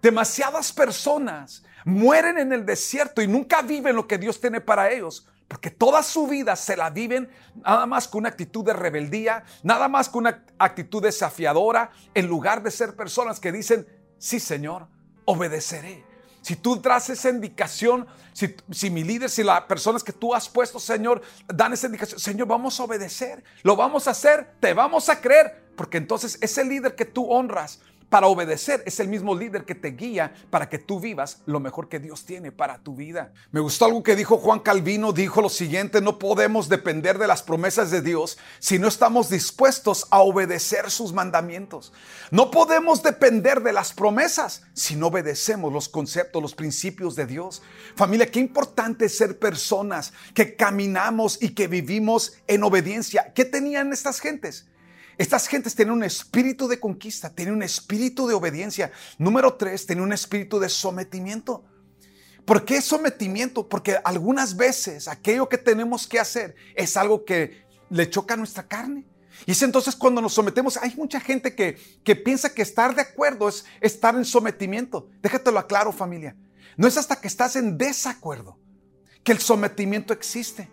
Demasiadas 0.02 0.74
personas 0.74 1.64
mueren 1.86 2.38
en 2.38 2.54
el 2.54 2.66
desierto 2.66 3.22
y 3.22 3.28
nunca 3.28 3.62
viven 3.62 3.96
lo 3.96 4.08
que 4.08 4.18
Dios 4.18 4.40
tiene 4.40 4.62
para 4.62 4.92
ellos, 4.92 5.28
porque 5.48 5.72
toda 5.72 6.04
su 6.04 6.28
vida 6.28 6.56
se 6.56 6.78
la 6.78 6.90
viven 6.90 7.30
nada 7.56 7.86
más 7.86 8.08
con 8.08 8.20
una 8.20 8.30
actitud 8.30 8.64
de 8.64 8.74
rebeldía, 8.74 9.44
nada 9.64 9.88
más 9.88 10.10
con 10.10 10.22
una 10.22 10.46
actitud 10.58 11.02
desafiadora, 11.02 11.92
en 12.14 12.28
lugar 12.28 12.64
de 12.64 12.72
ser 12.72 12.96
personas 12.96 13.40
que 13.40 13.52
dicen, 13.52 13.88
sí 14.18 14.40
Señor, 14.40 14.88
obedeceré. 15.26 16.09
Si 16.42 16.56
tú 16.56 16.82
traes 16.82 17.10
esa 17.10 17.30
indicación, 17.30 18.08
si, 18.34 18.56
si, 18.72 18.90
mi 18.90 19.04
líder, 19.04 19.30
si 19.30 19.44
las 19.44 19.62
personas 19.62 20.04
que 20.04 20.14
tú 20.14 20.34
has 20.34 20.48
puesto, 20.48 20.80
Señor, 20.80 21.22
dan 21.48 21.74
esa 21.74 21.88
indicación, 21.88 22.20
Señor, 22.20 22.48
vamos 22.48 22.80
a 22.80 22.84
obedecer, 22.84 23.44
lo 23.64 23.76
vamos 23.76 24.08
a 24.08 24.12
hacer, 24.12 24.56
te 24.60 24.74
vamos 24.74 25.10
a 25.10 25.20
creer, 25.20 25.70
porque 25.76 25.98
entonces 25.98 26.38
ese 26.42 26.64
líder 26.64 26.96
que 26.96 27.06
tú 27.06 27.30
honras, 27.30 27.80
para 28.10 28.28
obedecer 28.28 28.84
es 28.86 29.00
el 29.00 29.08
mismo 29.08 29.36
líder 29.36 29.66
que 29.66 29.76
te 29.76 29.90
guía 29.90 30.34
para 30.50 30.70
que 30.70 30.80
tú 30.80 31.00
vivas 31.00 31.42
lo 31.46 31.60
mejor 31.60 31.90
que 31.90 32.00
Dios 32.00 32.26
tiene 32.26 32.52
para 32.52 32.80
tu 32.80 32.96
vida. 32.96 33.34
Me 33.52 33.60
gustó 33.60 33.86
algo 33.86 34.04
que 34.04 34.16
dijo 34.16 34.38
Juan 34.38 34.60
Calvino, 34.60 35.14
dijo 35.14 35.42
lo 35.42 35.50
siguiente, 35.50 36.02
no 36.02 36.20
podemos 36.20 36.70
depender 36.70 37.18
de 37.18 37.28
las 37.28 37.44
promesas 37.44 37.92
de 37.92 38.02
Dios 38.02 38.38
si 38.60 38.80
no 38.80 38.88
estamos 38.88 39.30
dispuestos 39.30 40.08
a 40.10 40.20
obedecer 40.22 40.90
sus 40.92 41.14
mandamientos. 41.14 41.94
No 42.32 42.52
podemos 42.52 43.04
depender 43.04 43.62
de 43.62 43.74
las 43.74 43.94
promesas 43.94 44.64
si 44.74 44.96
no 44.96 45.08
obedecemos 45.08 45.72
los 45.72 45.90
conceptos, 45.90 46.42
los 46.42 46.56
principios 46.56 47.16
de 47.16 47.26
Dios. 47.26 47.62
Familia, 47.96 48.30
qué 48.32 48.40
importante 48.40 49.10
ser 49.10 49.38
personas 49.38 50.14
que 50.34 50.56
caminamos 50.56 51.42
y 51.42 51.50
que 51.50 51.68
vivimos 51.68 52.34
en 52.48 52.64
obediencia. 52.64 53.34
¿Qué 53.34 53.46
tenían 53.46 53.94
estas 53.94 54.20
gentes? 54.20 54.68
Estas 55.20 55.48
gentes 55.48 55.76
tienen 55.76 55.94
un 55.94 56.04
espíritu 56.04 56.70
de 56.70 56.80
conquista, 56.80 57.30
tienen 57.30 57.54
un 57.54 57.62
espíritu 57.62 58.26
de 58.26 58.34
obediencia. 58.34 58.90
Número 59.18 59.56
tres, 59.56 59.86
tienen 59.86 60.06
un 60.06 60.14
espíritu 60.14 60.60
de 60.60 60.70
sometimiento. 60.70 61.66
¿Por 62.46 62.64
qué 62.64 62.82
sometimiento? 62.82 63.68
Porque 63.68 63.98
algunas 64.06 64.56
veces 64.56 65.10
aquello 65.10 65.50
que 65.50 65.58
tenemos 65.58 66.08
que 66.08 66.22
hacer 66.22 66.56
es 66.74 66.96
algo 66.96 67.26
que 67.26 67.66
le 67.90 68.10
choca 68.10 68.36
a 68.36 68.38
nuestra 68.38 68.66
carne. 68.66 69.06
Y 69.46 69.52
es 69.52 69.62
entonces 69.62 69.94
cuando 69.94 70.22
nos 70.22 70.34
sometemos, 70.34 70.78
hay 70.78 70.96
mucha 70.96 71.20
gente 71.20 71.54
que, 71.54 71.78
que 72.06 72.16
piensa 72.16 72.54
que 72.54 72.62
estar 72.62 72.96
de 72.96 73.02
acuerdo 73.02 73.50
es 73.50 73.66
estar 73.82 74.16
en 74.16 74.24
sometimiento. 74.24 75.10
Déjatelo 75.22 75.60
aclaro 75.60 75.92
familia. 75.92 76.38
No 76.78 76.88
es 76.88 76.96
hasta 76.96 77.20
que 77.20 77.28
estás 77.28 77.58
en 77.58 77.78
desacuerdo 77.78 78.58
que 79.26 79.34
el 79.34 79.40
sometimiento 79.40 80.14
existe. 80.14 80.72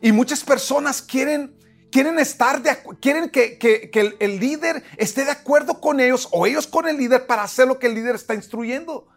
Y 0.00 0.12
muchas 0.12 0.44
personas 0.44 1.02
quieren 1.02 1.56
quieren 1.96 2.18
estar 2.18 2.60
de 2.60 2.76
quieren 3.00 3.30
que, 3.30 3.56
que, 3.56 4.14
el, 4.18 4.38
líder 4.38 4.84
esté 4.98 5.24
de 5.24 5.30
acuerdo 5.30 5.80
con 5.80 5.98
ellos 5.98 6.28
o 6.30 6.46
ellos 6.46 6.66
con 6.66 6.86
el 6.86 6.98
líder 6.98 7.26
para 7.26 7.42
hacer 7.42 7.66
lo 7.66 7.78
que 7.78 7.86
el 7.86 7.94
líder 7.94 8.16
está 8.16 8.34
instruyendo. 8.34 9.08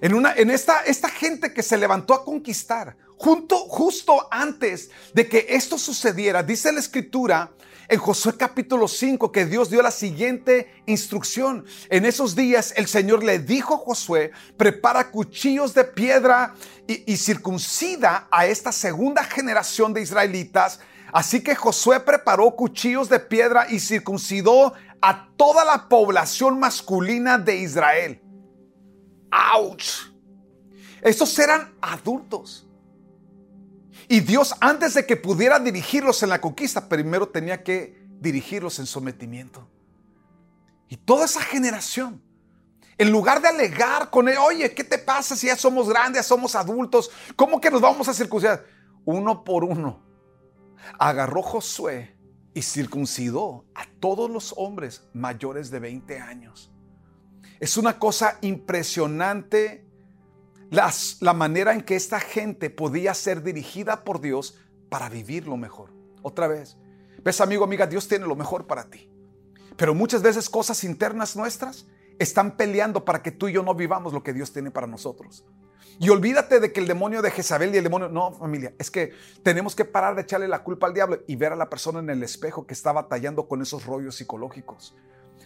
En, 0.00 0.12
una, 0.12 0.34
en 0.34 0.50
esta, 0.50 0.80
esta 0.80 1.08
gente 1.08 1.54
que 1.54 1.62
se 1.62 1.78
levantó 1.78 2.12
a 2.12 2.24
conquistar, 2.24 2.96
junto, 3.16 3.56
justo 3.68 4.26
antes 4.32 4.90
de 5.12 5.28
que 5.28 5.46
esto 5.50 5.78
sucediera, 5.78 6.42
dice 6.42 6.72
la 6.72 6.80
escritura 6.80 7.52
en 7.86 8.00
Josué 8.00 8.36
capítulo 8.36 8.88
5 8.88 9.30
que 9.30 9.46
Dios 9.46 9.70
dio 9.70 9.80
la 9.80 9.92
siguiente 9.92 10.82
instrucción. 10.86 11.64
En 11.90 12.06
esos 12.06 12.34
días 12.34 12.74
el 12.76 12.88
Señor 12.88 13.22
le 13.22 13.38
dijo 13.38 13.74
a 13.74 13.78
Josué, 13.78 14.32
prepara 14.56 15.12
cuchillos 15.12 15.74
de 15.74 15.84
piedra 15.84 16.56
y, 16.88 17.12
y 17.12 17.16
circuncida 17.18 18.26
a 18.32 18.46
esta 18.46 18.72
segunda 18.72 19.22
generación 19.22 19.94
de 19.94 20.02
israelitas 20.02 20.80
Así 21.14 21.44
que 21.44 21.54
Josué 21.54 22.00
preparó 22.00 22.50
cuchillos 22.56 23.08
de 23.08 23.20
piedra 23.20 23.68
y 23.70 23.78
circuncidó 23.78 24.74
a 25.00 25.28
toda 25.36 25.64
la 25.64 25.88
población 25.88 26.58
masculina 26.58 27.38
de 27.38 27.58
Israel. 27.58 28.20
¡Auch! 29.30 30.12
Estos 31.02 31.38
eran 31.38 31.72
adultos. 31.80 32.66
Y 34.08 34.18
Dios, 34.18 34.56
antes 34.60 34.94
de 34.94 35.06
que 35.06 35.14
pudiera 35.16 35.60
dirigirlos 35.60 36.20
en 36.24 36.30
la 36.30 36.40
conquista, 36.40 36.88
primero 36.88 37.28
tenía 37.28 37.62
que 37.62 37.96
dirigirlos 38.18 38.80
en 38.80 38.86
sometimiento. 38.86 39.68
Y 40.88 40.96
toda 40.96 41.26
esa 41.26 41.42
generación, 41.42 42.20
en 42.98 43.12
lugar 43.12 43.40
de 43.40 43.46
alegar 43.46 44.10
con 44.10 44.28
él, 44.28 44.36
oye, 44.38 44.74
¿qué 44.74 44.82
te 44.82 44.98
pasa 44.98 45.36
si 45.36 45.46
ya 45.46 45.54
somos 45.54 45.88
grandes, 45.88 46.22
ya 46.22 46.28
somos 46.28 46.56
adultos? 46.56 47.08
¿Cómo 47.36 47.60
que 47.60 47.70
nos 47.70 47.80
vamos 47.80 48.08
a 48.08 48.14
circuncidar? 48.14 48.64
Uno 49.04 49.44
por 49.44 49.62
uno 49.62 50.02
agarró 50.98 51.42
Josué 51.42 52.16
y 52.54 52.62
circuncidó 52.62 53.64
a 53.74 53.86
todos 54.00 54.30
los 54.30 54.54
hombres 54.56 55.08
mayores 55.12 55.70
de 55.70 55.80
20 55.80 56.20
años. 56.20 56.72
Es 57.60 57.76
una 57.76 57.98
cosa 57.98 58.38
impresionante 58.42 59.86
las, 60.70 61.18
la 61.20 61.34
manera 61.34 61.72
en 61.72 61.82
que 61.82 61.96
esta 61.96 62.20
gente 62.20 62.70
podía 62.70 63.14
ser 63.14 63.42
dirigida 63.42 64.04
por 64.04 64.20
Dios 64.20 64.58
para 64.88 65.08
vivir 65.08 65.46
lo 65.46 65.56
mejor. 65.56 65.90
Otra 66.22 66.46
vez, 66.46 66.76
ves 67.22 67.40
amigo, 67.40 67.64
amiga, 67.64 67.86
Dios 67.86 68.08
tiene 68.08 68.26
lo 68.26 68.36
mejor 68.36 68.66
para 68.66 68.88
ti. 68.88 69.10
Pero 69.76 69.94
muchas 69.94 70.22
veces 70.22 70.48
cosas 70.48 70.84
internas 70.84 71.36
nuestras 71.36 71.86
están 72.18 72.56
peleando 72.56 73.04
para 73.04 73.22
que 73.22 73.32
tú 73.32 73.48
y 73.48 73.52
yo 73.52 73.62
no 73.62 73.74
vivamos 73.74 74.12
lo 74.12 74.22
que 74.22 74.32
Dios 74.32 74.52
tiene 74.52 74.70
para 74.70 74.86
nosotros. 74.86 75.44
Y 75.98 76.08
olvídate 76.08 76.60
de 76.60 76.72
que 76.72 76.80
el 76.80 76.88
demonio 76.88 77.22
de 77.22 77.30
Jezabel 77.30 77.74
y 77.74 77.78
el 77.78 77.84
demonio, 77.84 78.08
no 78.08 78.32
familia, 78.32 78.74
es 78.78 78.90
que 78.90 79.12
tenemos 79.42 79.76
que 79.76 79.84
parar 79.84 80.14
de 80.16 80.22
echarle 80.22 80.48
la 80.48 80.64
culpa 80.64 80.86
al 80.86 80.94
diablo 80.94 81.20
y 81.26 81.36
ver 81.36 81.52
a 81.52 81.56
la 81.56 81.70
persona 81.70 82.00
en 82.00 82.10
el 82.10 82.22
espejo 82.22 82.66
que 82.66 82.74
está 82.74 82.92
batallando 82.92 83.46
con 83.46 83.62
esos 83.62 83.86
rollos 83.86 84.16
psicológicos. 84.16 84.96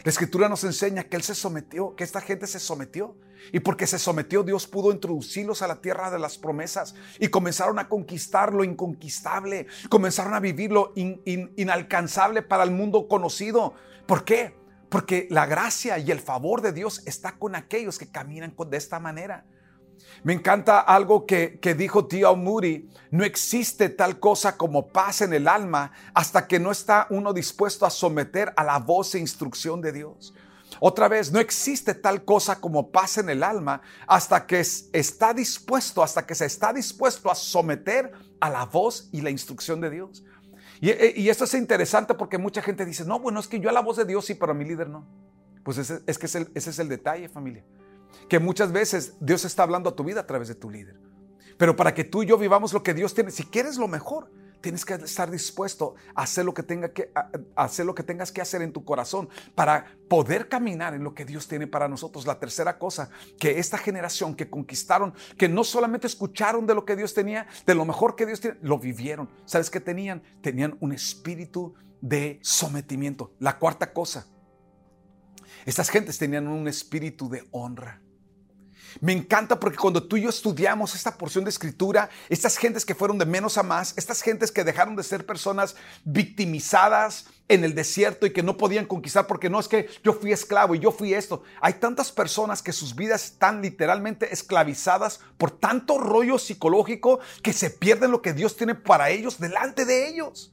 La 0.04 0.10
escritura 0.10 0.48
nos 0.48 0.64
enseña 0.64 1.04
que 1.04 1.16
él 1.16 1.22
se 1.22 1.34
sometió, 1.34 1.94
que 1.96 2.04
esta 2.04 2.20
gente 2.20 2.46
se 2.46 2.60
sometió. 2.60 3.16
Y 3.52 3.60
porque 3.60 3.86
se 3.86 3.98
sometió, 3.98 4.42
Dios 4.42 4.66
pudo 4.66 4.90
introducirlos 4.92 5.62
a 5.62 5.68
la 5.68 5.80
tierra 5.80 6.10
de 6.10 6.18
las 6.18 6.38
promesas 6.38 6.94
y 7.20 7.28
comenzaron 7.28 7.78
a 7.78 7.88
conquistar 7.88 8.52
lo 8.52 8.64
inconquistable, 8.64 9.66
comenzaron 9.88 10.34
a 10.34 10.40
vivir 10.40 10.72
lo 10.72 10.92
inalcanzable 10.94 12.42
para 12.42 12.64
el 12.64 12.72
mundo 12.72 13.06
conocido. 13.06 13.74
¿Por 14.06 14.24
qué? 14.24 14.56
Porque 14.88 15.28
la 15.30 15.46
gracia 15.46 15.98
y 15.98 16.10
el 16.10 16.20
favor 16.20 16.62
de 16.62 16.72
Dios 16.72 17.02
está 17.06 17.38
con 17.38 17.54
aquellos 17.54 17.98
que 17.98 18.10
caminan 18.10 18.54
de 18.56 18.76
esta 18.76 18.98
manera. 18.98 19.44
Me 20.24 20.32
encanta 20.32 20.80
algo 20.80 21.26
que, 21.26 21.58
dijo 21.76 22.06
Tio 22.06 22.34
Moody, 22.34 22.88
no 23.10 23.24
existe 23.24 23.88
tal 23.88 24.18
cosa 24.18 24.56
como 24.56 24.88
paz 24.88 25.22
en 25.22 25.32
el 25.32 25.48
alma 25.48 25.92
hasta 26.12 26.46
que 26.46 26.58
no 26.58 26.70
está 26.70 27.06
uno 27.10 27.32
dispuesto 27.32 27.86
a 27.86 27.90
someter 27.90 28.52
a 28.56 28.64
la 28.64 28.78
voz 28.78 29.14
e 29.14 29.18
instrucción 29.18 29.80
de 29.80 29.92
Dios. 29.92 30.34
Otra 30.80 31.08
vez, 31.08 31.32
no 31.32 31.40
existe 31.40 31.94
tal 31.94 32.24
cosa 32.24 32.60
como 32.60 32.90
paz 32.90 33.18
en 33.18 33.30
el 33.30 33.42
alma 33.42 33.80
hasta 34.06 34.46
que 34.46 34.60
está 34.60 35.32
dispuesto, 35.32 36.02
hasta 36.02 36.26
que 36.26 36.34
se 36.34 36.46
está 36.46 36.72
dispuesto 36.72 37.30
a 37.30 37.34
someter 37.34 38.12
a 38.40 38.50
la 38.50 38.66
voz 38.66 39.08
y 39.12 39.20
la 39.20 39.30
instrucción 39.30 39.80
de 39.80 39.90
Dios. 39.90 40.24
Y, 40.80 41.28
esto 41.28 41.44
es 41.44 41.54
interesante 41.54 42.14
porque 42.14 42.38
mucha 42.38 42.62
gente 42.62 42.84
dice, 42.84 43.04
no, 43.04 43.18
bueno, 43.18 43.40
es 43.40 43.48
que 43.48 43.58
yo 43.58 43.68
a 43.68 43.72
la 43.72 43.80
voz 43.80 43.96
de 43.96 44.04
Dios 44.04 44.26
sí, 44.26 44.34
pero 44.34 44.52
a 44.52 44.54
mi 44.54 44.64
líder 44.64 44.88
no. 44.88 45.06
Pues 45.64 45.78
es 45.78 46.18
que 46.18 46.26
ese 46.26 46.48
es 46.54 46.78
el 46.78 46.88
detalle, 46.88 47.28
familia 47.28 47.64
que 48.28 48.38
muchas 48.38 48.72
veces 48.72 49.14
Dios 49.20 49.44
está 49.44 49.62
hablando 49.62 49.90
a 49.90 49.96
tu 49.96 50.04
vida 50.04 50.20
a 50.20 50.26
través 50.26 50.48
de 50.48 50.54
tu 50.54 50.70
líder. 50.70 51.00
Pero 51.56 51.74
para 51.74 51.92
que 51.92 52.04
tú 52.04 52.22
y 52.22 52.26
yo 52.26 52.38
vivamos 52.38 52.72
lo 52.72 52.82
que 52.82 52.94
Dios 52.94 53.14
tiene, 53.14 53.30
si 53.30 53.44
quieres 53.44 53.76
lo 53.78 53.88
mejor, 53.88 54.30
tienes 54.60 54.84
que 54.84 54.94
estar 54.94 55.30
dispuesto 55.30 55.94
a 56.14 56.22
hacer 56.22 56.44
lo 56.44 56.54
que, 56.54 56.62
tenga 56.62 56.92
que, 56.92 57.10
hacer 57.54 57.86
lo 57.86 57.94
que 57.94 58.02
tengas 58.02 58.32
que 58.32 58.40
hacer 58.40 58.62
en 58.62 58.72
tu 58.72 58.84
corazón 58.84 59.28
para 59.54 59.96
poder 60.08 60.48
caminar 60.48 60.94
en 60.94 61.04
lo 61.04 61.14
que 61.14 61.24
Dios 61.24 61.48
tiene 61.48 61.66
para 61.66 61.88
nosotros. 61.88 62.26
La 62.26 62.38
tercera 62.38 62.78
cosa, 62.78 63.10
que 63.38 63.58
esta 63.58 63.78
generación 63.78 64.34
que 64.34 64.50
conquistaron, 64.50 65.14
que 65.36 65.48
no 65.48 65.64
solamente 65.64 66.06
escucharon 66.06 66.66
de 66.66 66.74
lo 66.74 66.84
que 66.84 66.96
Dios 66.96 67.14
tenía, 67.14 67.46
de 67.66 67.74
lo 67.74 67.84
mejor 67.84 68.16
que 68.16 68.26
Dios 68.26 68.40
tiene, 68.40 68.58
lo 68.62 68.78
vivieron. 68.78 69.28
¿Sabes 69.44 69.70
qué 69.70 69.80
tenían? 69.80 70.22
Tenían 70.40 70.76
un 70.80 70.92
espíritu 70.92 71.74
de 72.00 72.38
sometimiento. 72.42 73.32
La 73.38 73.58
cuarta 73.58 73.92
cosa, 73.92 74.26
estas 75.68 75.90
gentes 75.90 76.16
tenían 76.16 76.48
un 76.48 76.66
espíritu 76.66 77.28
de 77.28 77.46
honra. 77.50 78.00
Me 79.02 79.12
encanta 79.12 79.60
porque 79.60 79.76
cuando 79.76 80.02
tú 80.02 80.16
y 80.16 80.22
yo 80.22 80.30
estudiamos 80.30 80.94
esta 80.94 81.18
porción 81.18 81.44
de 81.44 81.50
escritura, 81.50 82.08
estas 82.30 82.56
gentes 82.56 82.86
que 82.86 82.94
fueron 82.94 83.18
de 83.18 83.26
menos 83.26 83.58
a 83.58 83.62
más, 83.62 83.92
estas 83.98 84.22
gentes 84.22 84.50
que 84.50 84.64
dejaron 84.64 84.96
de 84.96 85.02
ser 85.02 85.26
personas 85.26 85.76
victimizadas 86.04 87.26
en 87.48 87.64
el 87.64 87.74
desierto 87.74 88.24
y 88.24 88.32
que 88.32 88.42
no 88.42 88.56
podían 88.56 88.86
conquistar 88.86 89.26
porque 89.26 89.50
no 89.50 89.60
es 89.60 89.68
que 89.68 89.90
yo 90.02 90.14
fui 90.14 90.32
esclavo 90.32 90.74
y 90.74 90.78
yo 90.78 90.90
fui 90.90 91.12
esto. 91.12 91.42
Hay 91.60 91.74
tantas 91.74 92.12
personas 92.12 92.62
que 92.62 92.72
sus 92.72 92.94
vidas 92.96 93.24
están 93.24 93.60
literalmente 93.60 94.32
esclavizadas 94.32 95.20
por 95.36 95.50
tanto 95.50 95.98
rollo 95.98 96.38
psicológico 96.38 97.20
que 97.42 97.52
se 97.52 97.68
pierden 97.68 98.10
lo 98.10 98.22
que 98.22 98.32
Dios 98.32 98.56
tiene 98.56 98.74
para 98.74 99.10
ellos 99.10 99.38
delante 99.38 99.84
de 99.84 100.08
ellos. 100.08 100.50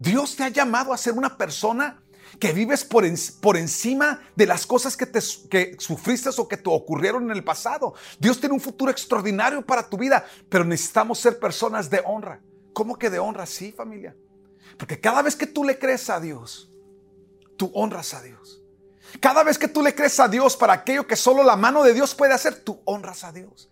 Dios 0.00 0.34
te 0.34 0.42
ha 0.42 0.48
llamado 0.48 0.92
a 0.92 0.98
ser 0.98 1.14
una 1.14 1.38
persona 1.38 2.02
que 2.38 2.52
vives 2.52 2.84
por, 2.84 3.04
encima 3.56 4.20
de 4.36 4.46
las 4.46 4.66
cosas 4.66 4.96
que, 4.96 5.06
te, 5.06 5.20
que 5.50 5.76
sufriste 5.78 6.30
o 6.36 6.48
que 6.48 6.56
te 6.56 6.70
ocurrieron 6.70 7.24
en 7.24 7.36
el 7.36 7.44
pasado. 7.44 7.94
Dios 8.18 8.40
tiene 8.40 8.54
un 8.54 8.60
futuro 8.60 8.90
extraordinario 8.90 9.64
para 9.64 9.88
tu 9.88 9.96
vida, 9.96 10.26
pero 10.48 10.64
necesitamos 10.64 11.18
ser 11.18 11.38
personas 11.38 11.90
de 11.90 12.02
honra. 12.04 12.40
¿Cómo 12.72 12.98
que 12.98 13.10
de 13.10 13.18
honra? 13.18 13.46
Sí, 13.46 13.72
familia. 13.72 14.14
Porque 14.76 15.00
cada 15.00 15.22
vez 15.22 15.34
que 15.34 15.46
tú 15.46 15.64
le 15.64 15.78
crees 15.78 16.08
a 16.10 16.20
Dios, 16.20 16.70
tú 17.56 17.70
honras 17.74 18.14
a 18.14 18.22
Dios. 18.22 18.62
Cada 19.20 19.42
vez 19.42 19.58
que 19.58 19.68
tú 19.68 19.82
le 19.82 19.94
crees 19.94 20.20
a 20.20 20.28
Dios 20.28 20.56
para 20.56 20.74
aquello 20.74 21.06
que 21.06 21.16
solo 21.16 21.42
la 21.42 21.56
mano 21.56 21.82
de 21.82 21.94
Dios 21.94 22.14
puede 22.14 22.34
hacer, 22.34 22.62
tú 22.62 22.80
honras 22.84 23.24
a 23.24 23.32
Dios. 23.32 23.70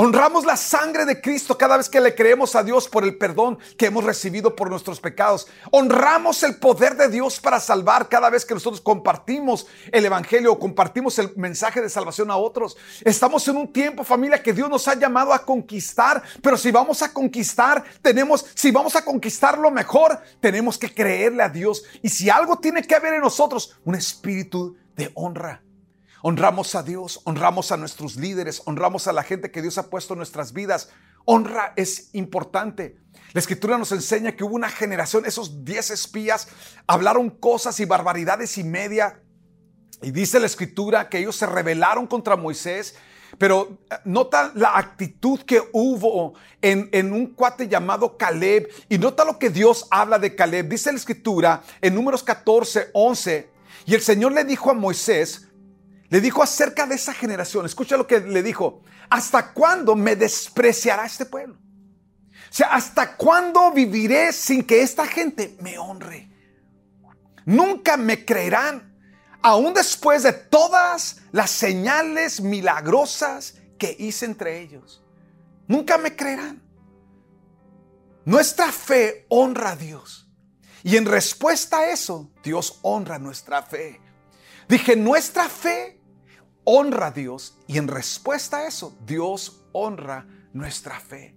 Honramos 0.00 0.46
la 0.46 0.56
sangre 0.56 1.04
de 1.04 1.20
Cristo 1.20 1.58
cada 1.58 1.76
vez 1.76 1.88
que 1.88 2.00
le 2.00 2.14
creemos 2.14 2.54
a 2.54 2.62
Dios 2.62 2.86
por 2.86 3.02
el 3.02 3.18
perdón 3.18 3.58
que 3.76 3.86
hemos 3.86 4.04
recibido 4.04 4.54
por 4.54 4.70
nuestros 4.70 5.00
pecados. 5.00 5.48
Honramos 5.72 6.44
el 6.44 6.54
poder 6.54 6.96
de 6.96 7.08
Dios 7.08 7.40
para 7.40 7.58
salvar 7.58 8.08
cada 8.08 8.30
vez 8.30 8.44
que 8.44 8.54
nosotros 8.54 8.80
compartimos 8.80 9.66
el 9.90 10.04
Evangelio 10.04 10.52
o 10.52 10.58
compartimos 10.60 11.18
el 11.18 11.34
mensaje 11.34 11.80
de 11.80 11.90
salvación 11.90 12.30
a 12.30 12.36
otros. 12.36 12.76
Estamos 13.04 13.48
en 13.48 13.56
un 13.56 13.72
tiempo, 13.72 14.04
familia, 14.04 14.40
que 14.40 14.52
Dios 14.52 14.70
nos 14.70 14.86
ha 14.86 14.94
llamado 14.94 15.32
a 15.32 15.44
conquistar, 15.44 16.22
pero 16.40 16.56
si 16.56 16.70
vamos 16.70 17.02
a 17.02 17.12
conquistar, 17.12 17.82
tenemos, 18.00 18.46
si 18.54 18.70
vamos 18.70 18.94
a 18.94 19.04
conquistar 19.04 19.58
lo 19.58 19.72
mejor, 19.72 20.20
tenemos 20.38 20.78
que 20.78 20.94
creerle 20.94 21.42
a 21.42 21.48
Dios. 21.48 21.82
Y 22.02 22.08
si 22.08 22.30
algo 22.30 22.56
tiene 22.60 22.82
que 22.82 22.94
haber 22.94 23.14
en 23.14 23.22
nosotros, 23.22 23.76
un 23.84 23.96
espíritu 23.96 24.76
de 24.94 25.10
honra. 25.14 25.60
Honramos 26.22 26.74
a 26.74 26.82
Dios, 26.82 27.20
honramos 27.24 27.70
a 27.70 27.76
nuestros 27.76 28.16
líderes, 28.16 28.62
honramos 28.64 29.06
a 29.06 29.12
la 29.12 29.22
gente 29.22 29.50
que 29.50 29.62
Dios 29.62 29.78
ha 29.78 29.88
puesto 29.88 30.14
en 30.14 30.18
nuestras 30.18 30.52
vidas. 30.52 30.90
Honra 31.24 31.72
es 31.76 32.10
importante. 32.14 32.98
La 33.32 33.40
escritura 33.40 33.78
nos 33.78 33.92
enseña 33.92 34.32
que 34.32 34.42
hubo 34.42 34.54
una 34.54 34.70
generación, 34.70 35.26
esos 35.26 35.64
diez 35.64 35.90
espías 35.90 36.48
hablaron 36.86 37.30
cosas 37.30 37.78
y 37.80 37.84
barbaridades 37.84 38.58
y 38.58 38.64
media. 38.64 39.22
Y 40.02 40.10
dice 40.10 40.40
la 40.40 40.46
escritura 40.46 41.08
que 41.08 41.18
ellos 41.18 41.36
se 41.36 41.46
rebelaron 41.46 42.06
contra 42.06 42.36
Moisés. 42.36 42.96
Pero 43.36 43.78
eh, 43.90 43.96
nota 44.04 44.52
la 44.54 44.78
actitud 44.78 45.40
que 45.40 45.62
hubo 45.72 46.32
en, 46.62 46.88
en, 46.92 47.12
un 47.12 47.26
cuate 47.34 47.68
llamado 47.68 48.16
Caleb. 48.16 48.68
Y 48.88 48.98
nota 48.98 49.24
lo 49.24 49.38
que 49.38 49.50
Dios 49.50 49.86
habla 49.90 50.18
de 50.18 50.34
Caleb. 50.34 50.68
Dice 50.68 50.90
la 50.90 50.98
escritura 50.98 51.62
en 51.80 51.94
números 51.94 52.22
14, 52.22 52.90
11. 52.94 53.50
Y 53.86 53.94
el 53.94 54.00
Señor 54.00 54.32
le 54.32 54.44
dijo 54.44 54.70
a 54.70 54.74
Moisés, 54.74 55.47
le 56.10 56.20
dijo 56.20 56.42
acerca 56.42 56.86
de 56.86 56.94
esa 56.94 57.12
generación, 57.12 57.66
escucha 57.66 57.96
lo 57.96 58.06
que 58.06 58.20
le 58.20 58.42
dijo, 58.42 58.82
¿hasta 59.10 59.52
cuándo 59.52 59.94
me 59.94 60.16
despreciará 60.16 61.04
este 61.04 61.26
pueblo? 61.26 61.54
O 61.54 62.54
sea, 62.54 62.72
¿hasta 62.74 63.16
cuándo 63.16 63.70
viviré 63.72 64.32
sin 64.32 64.64
que 64.64 64.80
esta 64.82 65.06
gente 65.06 65.56
me 65.60 65.78
honre? 65.78 66.30
Nunca 67.44 67.96
me 67.96 68.24
creerán, 68.24 68.96
aún 69.42 69.74
después 69.74 70.22
de 70.22 70.32
todas 70.32 71.20
las 71.32 71.50
señales 71.50 72.40
milagrosas 72.40 73.56
que 73.78 73.94
hice 73.98 74.24
entre 74.24 74.60
ellos. 74.60 75.02
Nunca 75.66 75.98
me 75.98 76.16
creerán. 76.16 76.62
Nuestra 78.24 78.72
fe 78.72 79.26
honra 79.28 79.70
a 79.70 79.76
Dios. 79.76 80.28
Y 80.82 80.96
en 80.96 81.04
respuesta 81.04 81.78
a 81.78 81.90
eso, 81.90 82.30
Dios 82.42 82.78
honra 82.82 83.18
nuestra 83.18 83.62
fe. 83.62 84.00
Dije, 84.68 84.96
nuestra 84.96 85.48
fe 85.48 85.97
honra 86.64 87.08
a 87.08 87.10
Dios 87.10 87.58
y 87.66 87.78
en 87.78 87.88
respuesta 87.88 88.58
a 88.58 88.66
eso, 88.66 88.96
Dios 89.04 89.64
honra 89.72 90.26
nuestra 90.52 91.00
fe. 91.00 91.34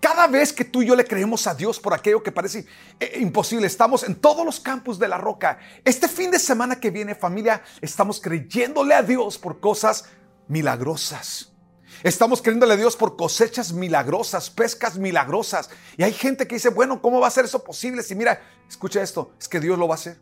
Cada 0.00 0.26
vez 0.26 0.52
que 0.52 0.64
tú 0.64 0.82
y 0.82 0.86
yo 0.86 0.96
le 0.96 1.04
creemos 1.04 1.46
a 1.46 1.54
Dios 1.54 1.78
por 1.78 1.94
aquello 1.94 2.22
que 2.22 2.32
parece 2.32 2.66
eh, 2.98 3.18
imposible, 3.20 3.66
estamos 3.66 4.02
en 4.02 4.16
todos 4.16 4.44
los 4.44 4.58
campos 4.58 4.98
de 4.98 5.08
la 5.08 5.16
roca. 5.16 5.58
Este 5.84 6.08
fin 6.08 6.30
de 6.30 6.38
semana 6.38 6.80
que 6.80 6.90
viene, 6.90 7.14
familia, 7.14 7.62
estamos 7.80 8.20
creyéndole 8.20 8.94
a 8.94 9.02
Dios 9.02 9.38
por 9.38 9.60
cosas 9.60 10.06
milagrosas. 10.48 11.52
Estamos 12.02 12.42
creyéndole 12.42 12.74
a 12.74 12.76
Dios 12.76 12.96
por 12.96 13.16
cosechas 13.16 13.72
milagrosas, 13.72 14.50
pescas 14.50 14.98
milagrosas. 14.98 15.70
Y 15.96 16.02
hay 16.02 16.12
gente 16.12 16.46
que 16.46 16.56
dice, 16.56 16.68
bueno, 16.68 17.00
¿cómo 17.00 17.20
va 17.20 17.28
a 17.28 17.30
ser 17.30 17.44
eso 17.44 17.62
posible? 17.62 18.02
Si 18.02 18.14
mira, 18.14 18.42
escucha 18.68 19.02
esto, 19.02 19.32
es 19.40 19.48
que 19.48 19.60
Dios 19.60 19.78
lo 19.78 19.88
va 19.88 19.94
a 19.94 19.98
hacer. 19.98 20.18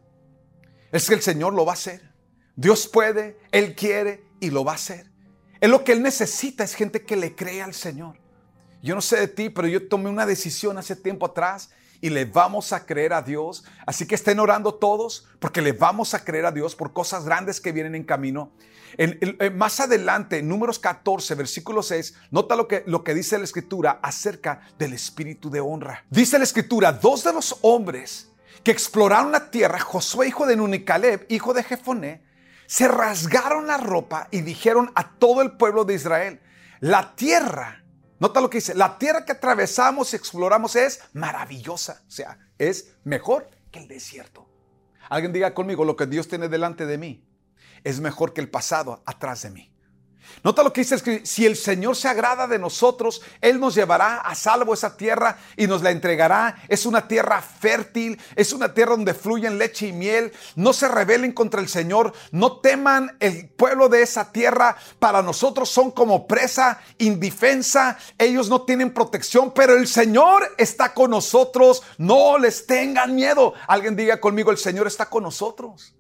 Es 0.93 1.09
que 1.09 1.15
el 1.15 1.23
Señor 1.23 1.55
lo 1.55 1.65
va 1.65 1.73
a 1.73 1.75
hacer. 1.75 2.13
Dios 2.55 2.87
puede, 2.87 3.39
Él 3.51 3.75
quiere 3.75 4.24
y 4.41 4.51
lo 4.51 4.65
va 4.65 4.73
a 4.73 4.77
hacer. 4.77 5.11
Es 5.61 5.71
lo 5.71 5.85
que 5.85 5.93
Él 5.93 6.03
necesita, 6.03 6.65
es 6.65 6.75
gente 6.75 7.03
que 7.03 7.17
le 7.17 7.35
cree 7.35 7.63
al 7.63 7.75
Señor. 7.75 8.17
Yo 8.83 8.95
no 8.95 9.01
sé 9.01 9.19
de 9.19 9.29
ti, 9.29 9.49
pero 9.49 9.67
yo 9.67 9.89
tomé 9.89 10.11
una 10.11 10.27
decisión 10.27 10.77
hace 10.77 10.95
tiempo 10.95 11.27
atrás 11.27 11.71
y 12.03 12.11
le 12.11 12.27
vamos 12.27 12.75
a 12.75 12.85
creer 12.85 13.15
a 13.15 13.23
Dios. 13.23 13.65
Así 13.87 14.07
que 14.07 14.15
estén 14.15 14.39
orando 14.39 14.75
todos 14.75 15.27
porque 15.39 15.63
le 15.63 15.73
vamos 15.73 16.13
a 16.13 16.23
creer 16.23 16.45
a 16.45 16.53
Dios 16.53 16.75
por 16.75 16.93
cosas 16.93 17.25
grandes 17.25 17.63
que 17.63 17.73
vienen 17.73 17.95
en 17.95 18.05
camino. 18.05 18.53
Más 19.55 19.81
adelante, 19.81 20.43
números 20.43 20.79
14, 20.79 21.35
versículo 21.35 21.83
6, 21.83 22.15
nota 22.31 22.57
lo 22.57 22.69
que, 22.69 22.85
lo 22.87 23.03
que 23.03 23.15
dice 23.15 23.39
la 23.39 23.45
escritura 23.45 24.01
acerca 24.03 24.61
del 24.79 24.93
espíritu 24.93 25.49
de 25.49 25.61
honra. 25.61 26.05
Dice 26.11 26.37
la 26.37 26.45
escritura, 26.45 26.93
dos 26.93 27.25
de 27.25 27.33
los 27.33 27.57
hombres 27.63 28.31
que 28.63 28.71
exploraron 28.71 29.33
la 29.33 29.51
tierra, 29.51 29.79
Josué 29.81 30.29
hijo 30.29 30.47
de 30.47 30.57
Nun 30.57 30.75
y 30.75 30.85
Caleb, 30.85 31.27
hijo 31.31 31.55
de 31.55 31.63
Jefoné, 31.63 32.23
se 32.67 32.89
rasgaron 32.89 33.67
la 33.67 33.77
ropa 33.77 34.29
y 34.31 34.41
dijeron 34.41 34.91
a 34.95 35.17
todo 35.17 35.43
el 35.43 35.57
pueblo 35.57 35.85
de 35.85 35.95
Israel, 35.95 36.41
la 36.81 37.15
tierra, 37.15 37.85
nota 38.19 38.41
lo 38.41 38.51
que 38.51 38.59
dice, 38.59 38.75
la 38.75 38.99
tierra 38.99 39.25
que 39.25 39.33
atravesamos 39.33 40.13
y 40.13 40.17
exploramos 40.17 40.77
es 40.77 41.01
maravillosa, 41.13 42.03
o 42.07 42.11
sea, 42.11 42.39
es 42.59 42.95
mejor 43.05 43.49
que 43.71 43.81
el 43.81 43.89
desierto. 43.89 44.49
Alguien 45.09 45.33
diga 45.33 45.55
conmigo, 45.55 45.85
lo 45.85 45.97
que 45.97 46.07
Dios 46.07 46.29
tiene 46.29 46.49
delante 46.49 46.87
de 46.87 46.99
mí 46.99 47.29
es 47.85 48.01
mejor 48.01 48.33
que 48.33 48.41
el 48.41 48.51
pasado 48.51 49.03
atrás 49.07 49.43
de 49.43 49.51
mí. 49.51 49.74
Nota 50.43 50.63
lo 50.63 50.73
que 50.73 50.83
dice, 50.83 51.01
que 51.03 51.25
si 51.25 51.47
el 51.47 51.57
Señor 51.57 51.97
se 51.97 52.09
agrada 52.09 52.47
de 52.47 52.59
nosotros, 52.59 53.23
Él 53.41 53.59
nos 53.61 53.75
llevará 53.75 54.19
a 54.19 54.35
salvo 54.35 54.75
esa 54.75 54.97
tierra 54.97 55.39
y 55.57 55.67
nos 55.67 55.83
la 55.83 55.91
entregará. 55.91 56.57
Es 56.69 56.87
una 56.87 57.09
tierra 57.09 57.41
fértil, 57.41 58.21
es 58.37 58.53
una 58.53 58.75
tierra 58.75 58.93
donde 58.93 59.15
fluyen 59.15 59.59
leche 59.59 59.89
y 59.89 59.93
miel. 59.93 60.33
No 60.55 60.73
se 60.73 60.89
rebelen 60.89 61.33
contra 61.33 61.61
el 61.61 61.69
Señor, 61.69 62.13
no 62.31 62.61
teman 62.61 63.17
el 63.21 63.49
pueblo 63.49 63.89
de 63.89 64.03
esa 64.03 64.33
tierra. 64.33 64.77
Para 64.99 65.23
nosotros 65.23 65.69
son 65.71 65.91
como 65.91 66.27
presa 66.27 66.81
indefensa, 66.99 67.99
ellos 68.19 68.49
no 68.49 68.63
tienen 68.63 68.93
protección, 68.93 69.53
pero 69.53 69.75
el 69.75 69.87
Señor 69.87 70.43
está 70.59 70.95
con 70.95 71.11
nosotros. 71.11 71.83
No 71.99 72.39
les 72.39 72.67
tengan 72.67 73.15
miedo. 73.15 73.55
Alguien 73.67 73.97
diga 73.97 74.21
conmigo, 74.21 74.51
el 74.51 74.59
Señor 74.59 74.87
está 74.87 75.09
con 75.09 75.23
nosotros. 75.23 75.95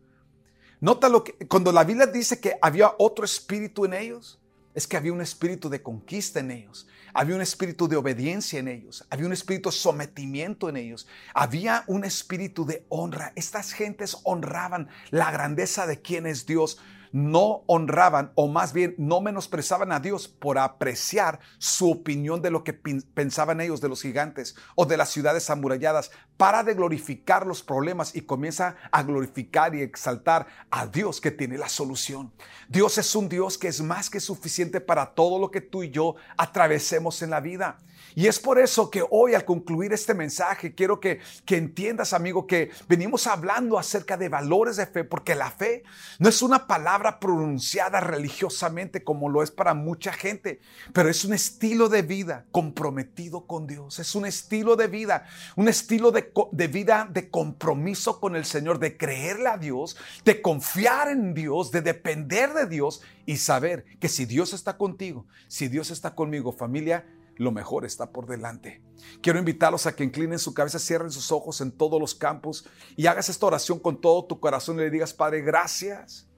Nota 0.84 1.08
lo 1.08 1.24
que 1.24 1.32
cuando 1.48 1.72
la 1.72 1.82
Biblia 1.82 2.06
dice 2.06 2.40
que 2.40 2.58
había 2.60 2.92
otro 2.98 3.24
espíritu 3.24 3.86
en 3.86 3.94
ellos, 3.94 4.38
es 4.74 4.86
que 4.86 4.98
había 4.98 5.14
un 5.14 5.22
espíritu 5.22 5.70
de 5.70 5.82
conquista 5.82 6.40
en 6.40 6.50
ellos, 6.50 6.86
había 7.14 7.36
un 7.36 7.40
espíritu 7.40 7.88
de 7.88 7.96
obediencia 7.96 8.58
en 8.58 8.68
ellos, 8.68 9.06
había 9.08 9.24
un 9.24 9.32
espíritu 9.32 9.70
de 9.70 9.76
sometimiento 9.76 10.68
en 10.68 10.76
ellos, 10.76 11.06
había 11.32 11.84
un 11.86 12.04
espíritu 12.04 12.66
de 12.66 12.84
honra. 12.90 13.32
Estas 13.34 13.72
gentes 13.72 14.18
honraban 14.24 14.88
la 15.08 15.30
grandeza 15.30 15.86
de 15.86 16.02
quien 16.02 16.26
es 16.26 16.44
Dios 16.44 16.78
no 17.14 17.62
honraban 17.68 18.33
o 18.35 18.48
más 18.48 18.72
bien 18.72 18.96
no 18.98 19.20
menosprezaban 19.20 19.92
a 19.92 20.00
Dios 20.00 20.27
por 20.27 20.59
apreciar 20.59 21.38
su 21.59 21.92
opinión 21.92 22.42
de 22.42 22.50
lo 22.50 22.64
que 22.64 22.72
pensaban 22.72 23.61
ellos 23.61 23.81
de 23.81 23.88
los 23.88 24.03
gigantes 24.03 24.57
o 24.74 24.85
de 24.85 24.96
las 24.96 25.11
ciudades 25.11 25.48
amuralladas. 25.48 26.11
Para 26.37 26.64
de 26.64 26.74
glorificar 26.74 27.46
los 27.46 27.62
problemas 27.62 28.16
y 28.16 28.22
comienza 28.22 28.74
a 28.90 29.05
glorificar 29.05 29.77
y 29.77 29.83
exaltar 29.83 30.48
a 30.72 30.88
Dios 30.88 31.20
que 31.20 31.31
tiene 31.31 31.57
la 31.57 31.68
solución. 31.68 32.33
Dios 32.68 32.98
es 32.98 33.14
un 33.14 33.29
Dios 33.29 33.59
que 33.59 33.68
es 33.68 33.81
más 33.81 34.11
que 34.11 34.18
suficiente 34.18 34.81
para 34.81 35.14
todo 35.14 35.38
lo 35.38 35.53
que 35.53 35.61
tú 35.61 35.85
y 35.85 35.90
yo 35.90 36.16
atravesemos 36.37 37.22
en 37.22 37.31
la 37.31 37.38
vida. 37.38 37.79
Y 38.14 38.29
es 38.29 38.38
por 38.38 38.59
eso 38.59 38.90
que 38.90 39.05
hoy 39.11 39.35
al 39.35 39.44
concluir 39.44 39.92
este 39.92 40.14
mensaje 40.14 40.74
quiero 40.74 41.00
que, 41.00 41.20
que 41.44 41.57
entiendas, 41.57 42.12
amigo, 42.12 42.46
que 42.46 42.70
venimos 42.88 43.27
hablando 43.27 43.79
acerca 43.79 44.16
de 44.16 44.29
valores 44.29 44.77
de 44.77 44.87
fe, 44.87 45.03
porque 45.03 45.35
la 45.35 45.50
fe 45.50 45.83
no 46.20 46.29
es 46.29 46.40
una 46.40 46.66
palabra 46.66 47.18
pronunciada 47.18 48.00
religiosamente 48.00 49.03
como 49.03 49.29
lo 49.29 49.42
es 49.42 49.50
para 49.50 49.74
mucha 49.74 50.12
gente, 50.12 50.61
pero 50.92 51.09
es 51.09 51.24
un 51.24 51.35
estilo 51.35 51.88
de 51.88 52.03
vida 52.03 52.44
comprometido 52.53 53.46
con 53.46 53.66
Dios. 53.66 53.98
Es 53.98 54.14
un 54.14 54.27
estilo 54.27 54.77
de 54.77 54.87
vida, 54.87 55.27
un 55.57 55.68
estilo 55.68 56.12
de, 56.12 56.33
de 56.53 56.68
vida 56.68 57.09
de 57.11 57.31
compromiso 57.31 58.20
con 58.20 58.37
el 58.37 58.44
Señor, 58.44 58.79
de 58.79 58.96
creerle 58.96 59.48
a 59.48 59.59
Dios, 59.59 59.96
de 60.24 60.40
confiar 60.40 61.09
en 61.09 61.35
Dios, 61.35 61.72
de 61.72 61.83
depender 61.83 62.55
de 62.55 62.66
Dios 62.66 63.03
y 63.27 63.38
saber 63.38 63.85
que 63.98 64.09
si 64.09 64.24
Dios 64.24 64.53
está 64.53 64.77
contigo, 64.77 65.27
si 65.48 65.68
Dios 65.68 65.90
está 65.90 66.14
conmigo, 66.14 66.53
familia, 66.53 67.05
lo 67.36 67.52
mejor 67.52 67.84
está 67.84 68.10
por 68.10 68.26
delante. 68.26 68.82
Quiero 69.22 69.38
invitarlos 69.38 69.86
a 69.86 69.94
que 69.94 70.04
inclinen 70.04 70.38
su 70.38 70.54
cabeza, 70.54 70.78
cierren 70.78 71.10
sus 71.10 71.32
ojos 71.32 71.60
en 71.60 71.72
todos 71.72 72.00
los 72.00 72.14
campos 72.14 72.66
y 72.96 73.06
hagas 73.06 73.28
esta 73.28 73.46
oración 73.46 73.78
con 73.78 74.00
todo 74.00 74.24
tu 74.24 74.40
corazón 74.40 74.76
y 74.76 74.80
le 74.80 74.90
digas, 74.90 75.12
Padre, 75.12 75.42
gracias 75.42 76.28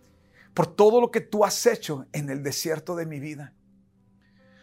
por 0.54 0.66
todo 0.66 1.00
lo 1.00 1.10
que 1.10 1.20
tú 1.20 1.44
has 1.44 1.66
hecho 1.66 2.06
en 2.12 2.30
el 2.30 2.42
desierto 2.42 2.96
de 2.96 3.06
mi 3.06 3.20
vida. 3.20 3.54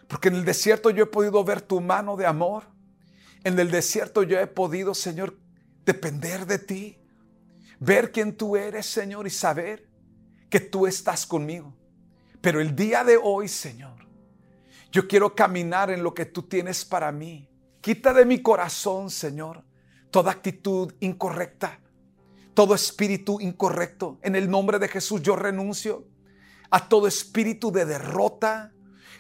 Porque 0.07 0.29
en 0.29 0.35
el 0.35 0.45
desierto 0.45 0.89
yo 0.89 1.03
he 1.03 1.07
podido 1.07 1.43
ver 1.43 1.61
tu 1.61 1.81
mano 1.81 2.17
de 2.17 2.25
amor. 2.25 2.63
En 3.43 3.57
el 3.59 3.71
desierto 3.71 4.23
yo 4.23 4.39
he 4.39 4.47
podido, 4.47 4.93
Señor, 4.93 5.37
depender 5.85 6.45
de 6.45 6.59
ti. 6.59 6.99
Ver 7.79 8.11
quién 8.11 8.35
tú 8.35 8.55
eres, 8.55 8.85
Señor, 8.85 9.27
y 9.27 9.29
saber 9.29 9.89
que 10.49 10.59
tú 10.59 10.87
estás 10.87 11.25
conmigo. 11.25 11.75
Pero 12.41 12.59
el 12.59 12.75
día 12.75 13.03
de 13.03 13.17
hoy, 13.21 13.47
Señor, 13.47 14.07
yo 14.93 15.08
quiero 15.08 15.34
caminar 15.34 15.89
en 15.89 16.03
lo 16.03 16.13
que 16.13 16.25
tú 16.25 16.43
tienes 16.43 16.86
para 16.86 17.12
mí. 17.12 17.49
Quita 17.82 18.13
de 18.13 18.25
mi 18.25 18.43
corazón, 18.43 19.10
Señor, 19.10 19.63
toda 20.12 20.32
actitud 20.32 20.93
incorrecta, 20.99 21.79
todo 22.53 22.75
espíritu 22.75 23.41
incorrecto. 23.41 24.19
En 24.21 24.36
el 24.36 24.47
nombre 24.47 24.77
de 24.77 24.88
Jesús 24.88 25.23
yo 25.23 25.36
renuncio 25.36 26.06
a 26.69 26.88
todo 26.88 27.08
espíritu 27.08 27.71
de 27.71 27.86
derrota, 27.86 28.71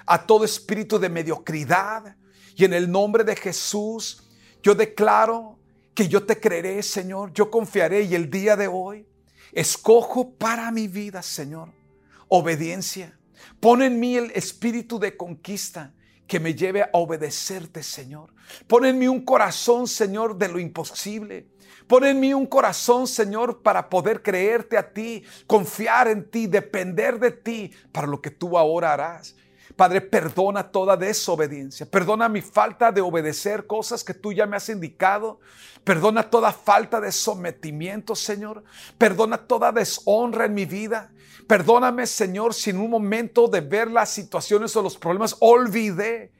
a 0.05 0.27
todo 0.27 0.45
espíritu 0.45 0.99
de 0.99 1.09
mediocridad. 1.09 2.17
Y 2.55 2.65
en 2.65 2.73
el 2.73 2.91
nombre 2.91 3.23
de 3.23 3.35
Jesús 3.35 4.29
yo 4.61 4.75
declaro 4.75 5.57
que 5.95 6.07
yo 6.07 6.23
te 6.23 6.39
creeré, 6.39 6.83
Señor. 6.83 7.33
Yo 7.33 7.49
confiaré 7.49 8.03
y 8.03 8.13
el 8.13 8.29
día 8.29 8.55
de 8.55 8.67
hoy 8.67 9.07
escojo 9.51 10.35
para 10.35 10.69
mi 10.69 10.87
vida, 10.87 11.23
Señor, 11.23 11.69
obediencia 12.27 13.17
Pon 13.59 13.81
en 13.81 13.99
mí 13.99 14.15
el 14.15 14.31
espíritu 14.31 14.99
de 14.99 15.15
conquista 15.15 15.93
que 16.27 16.39
me 16.39 16.55
lleve 16.55 16.81
a 16.81 16.89
obedecerte, 16.93 17.83
Señor. 17.83 18.33
Pon 18.67 18.85
en 18.85 18.97
mí 18.97 19.07
un 19.07 19.23
corazón, 19.23 19.87
Señor, 19.87 20.37
de 20.37 20.47
lo 20.47 20.59
imposible. 20.59 21.47
Pon 21.87 22.05
en 22.05 22.19
mí 22.19 22.33
un 22.33 22.45
corazón, 22.45 23.07
Señor, 23.07 23.61
para 23.61 23.89
poder 23.89 24.21
creerte 24.21 24.77
a 24.77 24.93
ti, 24.93 25.23
confiar 25.47 26.07
en 26.07 26.29
ti, 26.29 26.47
depender 26.47 27.19
de 27.19 27.31
ti 27.31 27.71
para 27.91 28.07
lo 28.07 28.21
que 28.21 28.31
tú 28.31 28.57
ahora 28.57 28.93
harás. 28.93 29.35
Padre, 29.75 30.01
perdona 30.01 30.71
toda 30.71 30.95
desobediencia. 30.95 31.85
Perdona 31.85 32.29
mi 32.29 32.41
falta 32.41 32.91
de 32.91 33.01
obedecer 33.01 33.65
cosas 33.65 34.03
que 34.03 34.13
tú 34.13 34.31
ya 34.31 34.45
me 34.45 34.57
has 34.57 34.69
indicado. 34.69 35.39
Perdona 35.83 36.29
toda 36.29 36.51
falta 36.51 37.01
de 37.01 37.11
sometimiento, 37.11 38.15
Señor. 38.15 38.63
Perdona 38.97 39.37
toda 39.37 39.71
deshonra 39.71 40.45
en 40.45 40.53
mi 40.53 40.65
vida. 40.65 41.11
Perdóname, 41.47 42.05
Señor, 42.05 42.53
si 42.53 42.69
en 42.69 42.79
un 42.79 42.89
momento 42.89 43.47
de 43.47 43.61
ver 43.61 43.89
las 43.89 44.09
situaciones 44.09 44.75
o 44.75 44.81
los 44.81 44.97
problemas 44.97 45.35
olvidé 45.39 46.31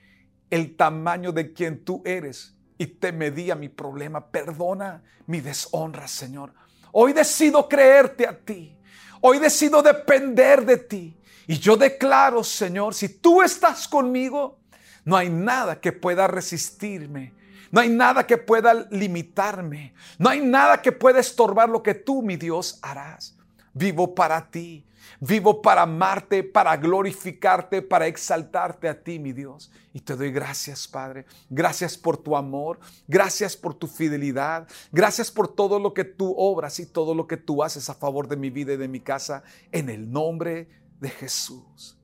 el 0.50 0.76
tamaño 0.76 1.32
de 1.32 1.52
quien 1.52 1.84
tú 1.84 2.02
eres 2.06 2.56
y 2.78 2.86
te 2.86 3.12
medí 3.12 3.50
a 3.50 3.56
mi 3.56 3.70
problema. 3.70 4.28
Perdona 4.28 5.04
mi 5.26 5.42
deshonra, 5.42 6.08
Señor. 6.08 6.54
Hoy 6.92 7.14
decido 7.14 7.68
creerte 7.68 8.28
a 8.28 8.38
ti. 8.38 8.78
Hoy 9.22 9.40
decido 9.40 9.82
depender 9.82 10.66
de 10.66 10.78
ti. 10.78 11.18
Y 11.48 11.60
yo 11.60 11.76
declaro, 11.76 12.44
Señor, 12.44 12.94
si 12.94 13.10
tú 13.10 13.42
estás 13.42 13.88
conmigo, 13.88 14.60
no 15.06 15.18
hay 15.18 15.30
nada 15.30 15.80
que 15.80 15.92
pueda 15.92 16.28
resistirme. 16.28 17.34
No 17.72 17.82
hay 17.82 17.90
nada 17.90 18.28
que 18.28 18.38
pueda 18.38 18.88
limitarme. 18.92 19.94
No 20.20 20.30
hay 20.30 20.42
nada 20.42 20.82
que 20.82 20.92
pueda 20.92 21.20
estorbar 21.20 21.70
lo 21.70 21.82
que 21.82 21.96
tú, 21.96 22.22
mi 22.22 22.38
Dios, 22.38 22.80
harás. 22.82 23.36
Vivo 23.74 24.14
para 24.14 24.50
ti. 24.50 24.86
Vivo 25.20 25.62
para 25.62 25.84
amarte, 25.84 26.44
para 26.44 26.76
glorificarte, 26.78 27.82
para 27.82 28.08
exaltarte 28.08 28.90
a 28.90 29.04
ti, 29.04 29.20
mi 29.20 29.32
Dios. 29.32 29.72
Y 29.94 30.02
te 30.02 30.16
doy 30.16 30.32
gracias, 30.32 30.88
Padre. 30.88 31.26
Gracias 31.50 31.98
por 31.98 32.18
tu 32.18 32.36
amor. 32.36 32.80
Gracias 33.08 33.56
por 33.56 33.74
tu 33.74 33.88
fidelidad. 33.88 34.68
Gracias 34.92 35.32
por 35.32 35.48
todo 35.48 35.80
lo 35.80 35.94
que 35.94 36.04
tú 36.04 36.34
obras 36.38 36.80
y 36.80 36.86
todo 36.86 37.16
lo 37.16 37.26
que 37.26 37.38
tú 37.38 37.64
haces 37.64 37.90
a 37.90 37.94
favor 37.94 38.28
de 38.28 38.36
mi 38.36 38.50
vida 38.50 38.74
y 38.74 38.78
de 38.78 38.88
mi 38.88 39.00
casa. 39.00 39.44
En 39.72 39.90
el 39.90 40.12
nombre 40.12 40.54
de 40.54 40.83
de 41.04 41.10
Jesús. 41.10 42.00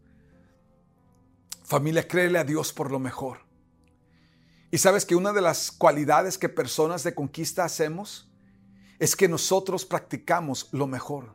Familia, 1.63 2.05
créele 2.05 2.37
a 2.37 2.43
Dios 2.43 2.73
por 2.73 2.91
lo 2.91 2.99
mejor. 2.99 3.39
Y 4.71 4.77
sabes 4.77 5.05
que 5.05 5.15
una 5.15 5.31
de 5.31 5.41
las 5.41 5.71
cualidades 5.71 6.37
que 6.37 6.49
personas 6.49 7.03
de 7.03 7.15
conquista 7.15 7.63
hacemos 7.63 8.29
es 8.99 9.15
que 9.15 9.29
nosotros 9.29 9.85
practicamos 9.85 10.67
lo 10.73 10.85
mejor, 10.85 11.33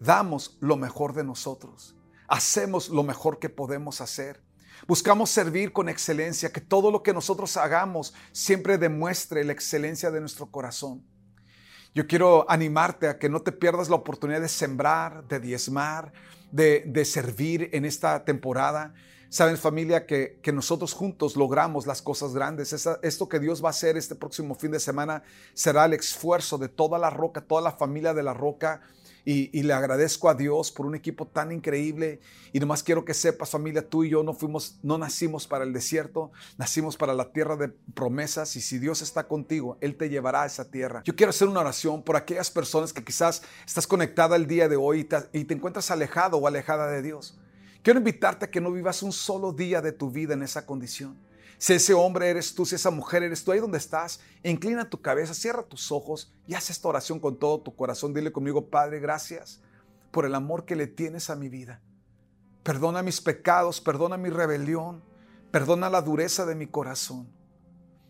damos 0.00 0.56
lo 0.60 0.76
mejor 0.76 1.12
de 1.12 1.22
nosotros, 1.22 1.94
hacemos 2.28 2.88
lo 2.88 3.02
mejor 3.02 3.38
que 3.38 3.50
podemos 3.50 4.00
hacer. 4.00 4.42
Buscamos 4.88 5.28
servir 5.28 5.72
con 5.72 5.90
excelencia, 5.90 6.50
que 6.50 6.62
todo 6.62 6.90
lo 6.90 7.02
que 7.02 7.12
nosotros 7.12 7.58
hagamos 7.58 8.14
siempre 8.32 8.78
demuestre 8.78 9.44
la 9.44 9.52
excelencia 9.52 10.10
de 10.10 10.20
nuestro 10.20 10.50
corazón. 10.50 11.04
Yo 11.94 12.06
quiero 12.06 12.50
animarte 12.50 13.06
a 13.06 13.18
que 13.18 13.28
no 13.28 13.42
te 13.42 13.52
pierdas 13.52 13.90
la 13.90 13.96
oportunidad 13.96 14.40
de 14.40 14.48
sembrar, 14.48 15.28
de 15.28 15.40
diezmar, 15.40 16.12
de, 16.50 17.04
servir 17.04 17.68
en 17.72 17.84
esta 17.84 18.24
temporada. 18.24 18.94
Saben 19.28 19.58
familia 19.58 20.06
que, 20.06 20.38
que, 20.42 20.52
nosotros 20.52 20.94
juntos 20.94 21.36
logramos 21.36 21.86
las 21.86 22.00
cosas 22.00 22.32
grandes. 22.32 22.72
esto 23.02 23.28
que 23.28 23.38
Dios 23.38 23.62
va 23.62 23.68
a 23.68 23.70
hacer 23.70 23.98
este 23.98 24.14
próximo 24.14 24.54
fin 24.54 24.70
de 24.70 24.80
semana 24.80 25.22
será 25.52 25.84
el 25.84 25.92
esfuerzo 25.92 26.56
de 26.56 26.70
toda 26.70 26.98
la 26.98 27.10
roca, 27.10 27.42
toda 27.42 27.60
la 27.60 27.72
familia 27.72 28.14
de 28.14 28.22
la 28.22 28.32
roca 28.32 28.80
y, 29.24 29.62
le 29.62 29.72
agradezco 29.72 30.28
a 30.28 30.34
Dios 30.34 30.72
por 30.72 30.86
un 30.86 30.94
equipo 30.94 31.26
tan 31.26 31.52
increíble. 31.52 32.20
Y 32.52 32.58
nomás 32.58 32.82
quiero 32.82 33.04
que 33.04 33.14
sepas, 33.14 33.50
familia, 33.50 33.88
tú 33.88 34.04
y 34.04 34.10
yo 34.10 34.22
no 34.22 34.34
fuimos, 34.34 34.78
no 34.82 34.98
nacimos 34.98 35.46
para 35.46 35.64
el 35.64 35.72
desierto, 35.72 36.32
nacimos 36.58 36.96
para 36.96 37.14
la 37.14 37.32
tierra 37.32 37.56
de 37.56 37.68
promesas. 37.68 38.56
Y 38.56 38.60
si 38.60 38.78
Dios 38.78 39.00
está 39.00 39.28
contigo, 39.28 39.78
Él 39.80 39.96
te 39.96 40.08
llevará 40.08 40.42
a 40.42 40.46
esa 40.46 40.70
tierra. 40.70 41.02
Yo 41.04 41.14
quiero 41.14 41.30
hacer 41.30 41.48
una 41.48 41.60
oración 41.60 42.02
por 42.02 42.16
aquellas 42.16 42.50
personas 42.50 42.92
que 42.92 43.04
quizás 43.04 43.42
estás 43.64 43.86
conectada 43.86 44.34
el 44.34 44.46
día 44.46 44.68
de 44.68 44.76
hoy 44.76 45.00
y 45.00 45.04
te, 45.04 45.16
y 45.32 45.44
te 45.44 45.54
encuentras 45.54 45.90
alejado 45.90 46.38
o 46.38 46.48
alejada 46.48 46.88
de 46.88 47.02
Dios. 47.02 47.38
Quiero 47.82 47.98
invitarte 47.98 48.46
a 48.46 48.50
que 48.50 48.60
no 48.60 48.72
vivas 48.72 49.02
un 49.02 49.12
solo 49.12 49.52
día 49.52 49.80
de 49.80 49.92
tu 49.92 50.10
vida 50.10 50.34
en 50.34 50.42
esa 50.42 50.66
condición. 50.66 51.16
Si 51.62 51.74
ese 51.74 51.94
hombre 51.94 52.28
eres 52.28 52.56
tú, 52.56 52.66
si 52.66 52.74
esa 52.74 52.90
mujer 52.90 53.22
eres 53.22 53.44
tú, 53.44 53.52
ahí 53.52 53.60
donde 53.60 53.78
estás, 53.78 54.18
inclina 54.42 54.90
tu 54.90 55.00
cabeza, 55.00 55.32
cierra 55.32 55.62
tus 55.62 55.92
ojos 55.92 56.34
y 56.44 56.54
haz 56.54 56.70
esta 56.70 56.88
oración 56.88 57.20
con 57.20 57.38
todo 57.38 57.60
tu 57.60 57.76
corazón. 57.76 58.12
Dile 58.12 58.32
conmigo, 58.32 58.68
Padre, 58.68 58.98
gracias 58.98 59.60
por 60.10 60.26
el 60.26 60.34
amor 60.34 60.64
que 60.64 60.74
le 60.74 60.88
tienes 60.88 61.30
a 61.30 61.36
mi 61.36 61.48
vida. 61.48 61.80
Perdona 62.64 63.04
mis 63.04 63.20
pecados, 63.20 63.80
perdona 63.80 64.16
mi 64.16 64.28
rebelión, 64.28 65.04
perdona 65.52 65.88
la 65.88 66.02
dureza 66.02 66.44
de 66.46 66.56
mi 66.56 66.66
corazón. 66.66 67.28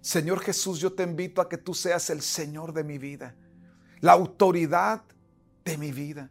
Señor 0.01 0.41
Jesús, 0.41 0.79
yo 0.79 0.95
te 0.95 1.03
invito 1.03 1.43
a 1.43 1.49
que 1.51 1.59
tú 1.59 1.75
seas 1.75 2.09
el 2.09 2.23
Señor 2.23 2.73
de 2.73 2.85
mi 2.85 2.97
vida, 2.97 3.37
la 4.01 4.13
autoridad 4.13 5.03
de 5.63 5.77
mi 5.77 5.93
vida. 5.93 6.31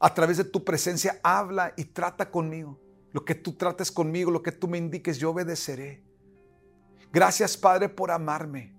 A 0.00 0.12
través 0.12 0.36
de 0.38 0.44
tu 0.44 0.64
presencia 0.64 1.20
habla 1.22 1.74
y 1.76 1.84
trata 1.84 2.28
conmigo. 2.28 2.80
Lo 3.12 3.24
que 3.24 3.36
tú 3.36 3.52
trates 3.52 3.92
conmigo, 3.92 4.32
lo 4.32 4.42
que 4.42 4.50
tú 4.50 4.66
me 4.66 4.78
indiques, 4.78 5.18
yo 5.18 5.30
obedeceré. 5.30 6.07
Gracias 7.12 7.56
Padre 7.56 7.88
por 7.88 8.10
amarme. 8.10 8.74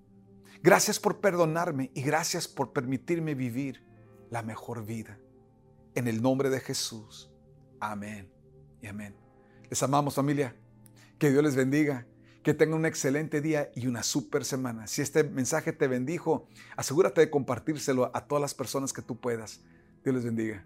Gracias 0.61 0.99
por 0.99 1.19
perdonarme 1.19 1.91
y 1.93 2.01
gracias 2.01 2.47
por 2.47 2.73
permitirme 2.73 3.33
vivir 3.33 3.83
la 4.29 4.41
mejor 4.41 4.85
vida. 4.85 5.17
En 5.95 6.07
el 6.07 6.21
nombre 6.21 6.49
de 6.49 6.59
Jesús. 6.59 7.31
Amén 7.79 8.29
y 8.81 8.87
amén. 8.87 9.15
Les 9.69 9.81
amamos 9.83 10.15
familia. 10.15 10.55
Que 11.17 11.31
Dios 11.31 11.43
les 11.43 11.55
bendiga. 11.55 12.05
Que 12.43 12.53
tengan 12.53 12.79
un 12.79 12.85
excelente 12.85 13.41
día 13.41 13.69
y 13.75 13.87
una 13.87 14.03
super 14.03 14.45
semana. 14.45 14.87
Si 14.87 15.01
este 15.01 15.23
mensaje 15.23 15.73
te 15.73 15.87
bendijo, 15.87 16.47
asegúrate 16.77 17.21
de 17.21 17.29
compartírselo 17.29 18.11
a 18.13 18.27
todas 18.27 18.41
las 18.41 18.53
personas 18.53 18.93
que 18.93 19.01
tú 19.01 19.19
puedas. 19.19 19.61
Dios 20.03 20.15
les 20.15 20.23
bendiga. 20.23 20.65